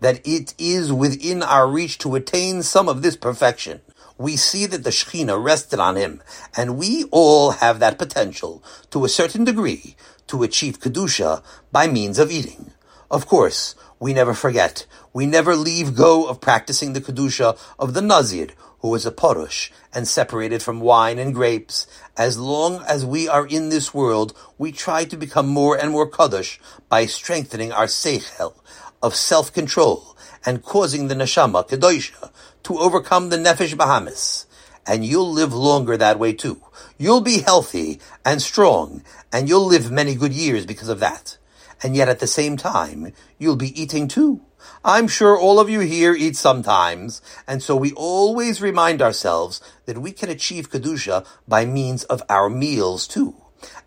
that 0.02 0.20
it 0.26 0.52
is 0.58 0.92
within 0.92 1.44
our 1.44 1.68
reach 1.68 1.96
to 1.96 2.16
attain 2.16 2.60
some 2.62 2.88
of 2.88 3.02
this 3.02 3.16
perfection. 3.16 3.80
We 4.18 4.36
see 4.36 4.66
that 4.66 4.82
the 4.82 4.90
Shekhinah 4.90 5.42
rested 5.42 5.78
on 5.78 5.94
him, 5.94 6.20
and 6.56 6.76
we 6.76 7.04
all 7.12 7.52
have 7.52 7.78
that 7.78 7.98
potential, 7.98 8.64
to 8.90 9.04
a 9.04 9.08
certain 9.08 9.44
degree, 9.44 9.94
to 10.26 10.42
achieve 10.42 10.80
Kedusha 10.80 11.42
by 11.70 11.86
means 11.86 12.18
of 12.18 12.32
eating. 12.32 12.72
Of 13.12 13.26
course, 13.26 13.76
we 14.00 14.12
never 14.12 14.34
forget, 14.34 14.86
we 15.12 15.24
never 15.24 15.54
leave 15.54 15.94
go 15.94 16.26
of 16.26 16.40
practicing 16.40 16.94
the 16.94 17.00
Kedusha 17.00 17.56
of 17.78 17.94
the 17.94 18.02
Nazir, 18.02 18.48
who 18.80 18.88
was 18.88 19.06
a 19.06 19.12
Porush 19.12 19.70
and 19.94 20.08
separated 20.08 20.60
from 20.60 20.80
wine 20.80 21.20
and 21.20 21.32
grapes. 21.32 21.86
As 22.16 22.36
long 22.36 22.82
as 22.88 23.06
we 23.06 23.28
are 23.28 23.46
in 23.46 23.68
this 23.68 23.94
world, 23.94 24.36
we 24.58 24.72
try 24.72 25.04
to 25.04 25.16
become 25.16 25.46
more 25.46 25.76
and 25.76 25.92
more 25.92 26.08
Kaddish 26.08 26.58
by 26.88 27.06
strengthening 27.06 27.70
our 27.70 27.86
Seichel, 27.86 28.54
of 29.02 29.14
self-control 29.14 30.16
and 30.44 30.62
causing 30.62 31.08
the 31.08 31.14
neshama 31.14 31.68
kedosha 31.68 32.30
to 32.62 32.78
overcome 32.78 33.28
the 33.28 33.36
nefesh 33.36 33.74
bahamis. 33.74 34.46
And 34.86 35.04
you'll 35.04 35.30
live 35.30 35.54
longer 35.54 35.96
that 35.96 36.18
way 36.18 36.32
too. 36.32 36.60
You'll 36.98 37.20
be 37.20 37.40
healthy 37.40 38.00
and 38.24 38.42
strong, 38.42 39.02
and 39.32 39.48
you'll 39.48 39.66
live 39.66 39.90
many 39.90 40.14
good 40.14 40.32
years 40.32 40.66
because 40.66 40.88
of 40.88 41.00
that. 41.00 41.38
And 41.82 41.94
yet 41.94 42.08
at 42.08 42.20
the 42.20 42.26
same 42.26 42.56
time, 42.56 43.12
you'll 43.38 43.56
be 43.56 43.80
eating 43.80 44.08
too. 44.08 44.40
I'm 44.84 45.06
sure 45.06 45.38
all 45.38 45.60
of 45.60 45.70
you 45.70 45.80
here 45.80 46.14
eat 46.14 46.36
sometimes, 46.36 47.22
and 47.46 47.62
so 47.62 47.76
we 47.76 47.92
always 47.92 48.60
remind 48.60 49.00
ourselves 49.00 49.60
that 49.86 49.98
we 49.98 50.12
can 50.12 50.28
achieve 50.28 50.70
Kedusha 50.70 51.26
by 51.46 51.64
means 51.64 52.04
of 52.04 52.22
our 52.28 52.48
meals 52.50 53.06
too. 53.06 53.34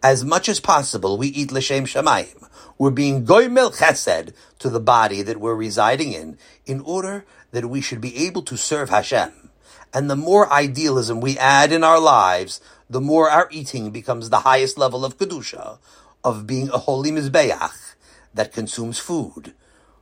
As 0.01 0.23
much 0.23 0.47
as 0.47 0.59
possible, 0.59 1.17
we 1.17 1.27
eat 1.27 1.51
L'Shem 1.51 1.85
Shamayim. 1.85 2.47
We're 2.77 2.91
being 2.91 3.25
goymel 3.25 3.73
chesed 3.77 4.33
to 4.59 4.69
the 4.69 4.81
body 4.81 5.21
that 5.21 5.39
we're 5.39 5.55
residing 5.55 6.11
in, 6.11 6.37
in 6.65 6.81
order 6.81 7.25
that 7.51 7.69
we 7.69 7.79
should 7.79 8.01
be 8.01 8.25
able 8.25 8.41
to 8.43 8.57
serve 8.57 8.89
Hashem. 8.89 9.49
And 9.93 10.09
the 10.09 10.17
more 10.17 10.51
idealism 10.51 11.21
we 11.21 11.37
add 11.37 11.71
in 11.71 11.85
our 11.85 11.99
lives, 11.99 12.59
the 12.89 12.99
more 12.99 13.29
our 13.29 13.47
eating 13.49 13.91
becomes 13.91 14.29
the 14.29 14.39
highest 14.39 14.77
level 14.77 15.05
of 15.05 15.17
kedusha, 15.17 15.77
of 16.23 16.45
being 16.45 16.69
a 16.69 16.79
holy 16.79 17.11
mizbeach 17.11 17.95
that 18.33 18.51
consumes 18.51 18.99
food 18.99 19.53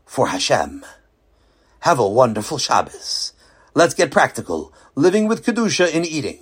for 0.05 0.29
Hashem. 0.29 0.83
Have 1.81 1.99
a 1.99 2.09
wonderful 2.09 2.57
Shabbos. 2.57 3.33
Let's 3.75 3.93
get 3.93 4.11
practical, 4.11 4.73
living 4.95 5.27
with 5.27 5.45
kedusha 5.45 5.91
in 5.93 6.05
eating. 6.05 6.39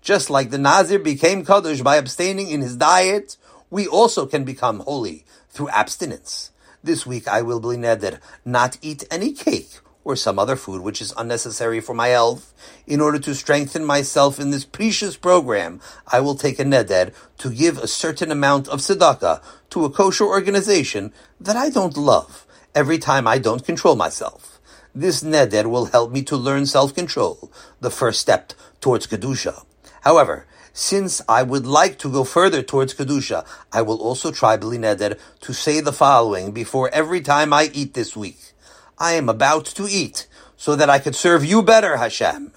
Just 0.00 0.30
like 0.30 0.50
the 0.50 0.58
Nazir 0.58 0.98
became 0.98 1.44
Kaddish 1.44 1.80
by 1.82 1.96
abstaining 1.96 2.50
in 2.50 2.60
his 2.60 2.76
diet, 2.76 3.36
we 3.70 3.86
also 3.86 4.26
can 4.26 4.44
become 4.44 4.80
holy 4.80 5.24
through 5.52 5.68
abstinence. 5.68 6.50
This 6.82 7.06
week 7.06 7.28
I 7.28 7.42
will 7.42 7.60
be 7.60 7.76
neder 7.76 8.18
not 8.44 8.78
eat 8.82 9.04
any 9.10 9.32
cake 9.32 9.78
or 10.04 10.16
some 10.16 10.38
other 10.38 10.56
food 10.56 10.82
which 10.82 11.00
is 11.00 11.14
unnecessary 11.16 11.80
for 11.80 11.94
my 11.94 12.08
health. 12.08 12.52
In 12.86 13.00
order 13.00 13.20
to 13.20 13.34
strengthen 13.34 13.84
myself 13.84 14.40
in 14.40 14.50
this 14.50 14.64
precious 14.64 15.16
program, 15.16 15.80
I 16.08 16.18
will 16.18 16.34
take 16.34 16.58
a 16.58 16.64
neder 16.64 17.14
to 17.38 17.50
give 17.50 17.78
a 17.78 17.86
certain 17.86 18.32
amount 18.32 18.66
of 18.66 18.80
tzedakah 18.80 19.42
to 19.70 19.84
a 19.84 19.90
kosher 19.90 20.24
organization 20.24 21.12
that 21.40 21.56
I 21.56 21.70
don't 21.70 21.96
love 21.96 22.46
every 22.74 22.98
time 22.98 23.28
I 23.28 23.38
don't 23.38 23.64
control 23.64 23.94
myself. 23.94 24.60
This 24.94 25.22
neder 25.22 25.66
will 25.66 25.86
help 25.86 26.10
me 26.10 26.22
to 26.24 26.36
learn 26.36 26.66
self-control, 26.66 27.52
the 27.80 27.90
first 27.90 28.20
step 28.20 28.52
towards 28.80 29.06
kedusha. 29.06 29.64
However, 30.02 30.46
since 30.72 31.20
I 31.28 31.42
would 31.42 31.66
like 31.66 31.98
to 31.98 32.10
go 32.10 32.24
further 32.24 32.62
towards 32.62 32.94
Kedusha, 32.94 33.46
I 33.72 33.82
will 33.82 34.00
also 34.00 34.30
try 34.30 34.56
Bli 34.56 34.78
Neder 34.78 35.18
to 35.40 35.52
say 35.52 35.80
the 35.80 35.92
following 35.92 36.52
before 36.52 36.88
every 36.92 37.20
time 37.20 37.52
I 37.52 37.70
eat 37.72 37.94
this 37.94 38.16
week. 38.16 38.52
I 38.98 39.12
am 39.12 39.28
about 39.28 39.66
to 39.66 39.86
eat 39.88 40.26
so 40.56 40.76
that 40.76 40.88
I 40.88 40.98
could 40.98 41.14
serve 41.16 41.44
you 41.44 41.62
better, 41.62 41.96
Hashem. 41.96 42.52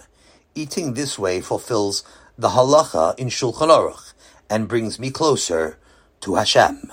Eating 0.53 0.93
this 0.93 1.19
way 1.19 1.41
fulfills 1.41 2.03
the 2.37 2.49
halacha 2.49 3.17
in 3.17 3.27
Shulchan 3.27 3.69
Aruch 3.69 4.13
and 4.49 4.67
brings 4.67 4.99
me 4.99 5.11
closer 5.11 5.77
to 6.21 6.35
Hashem. 6.35 6.91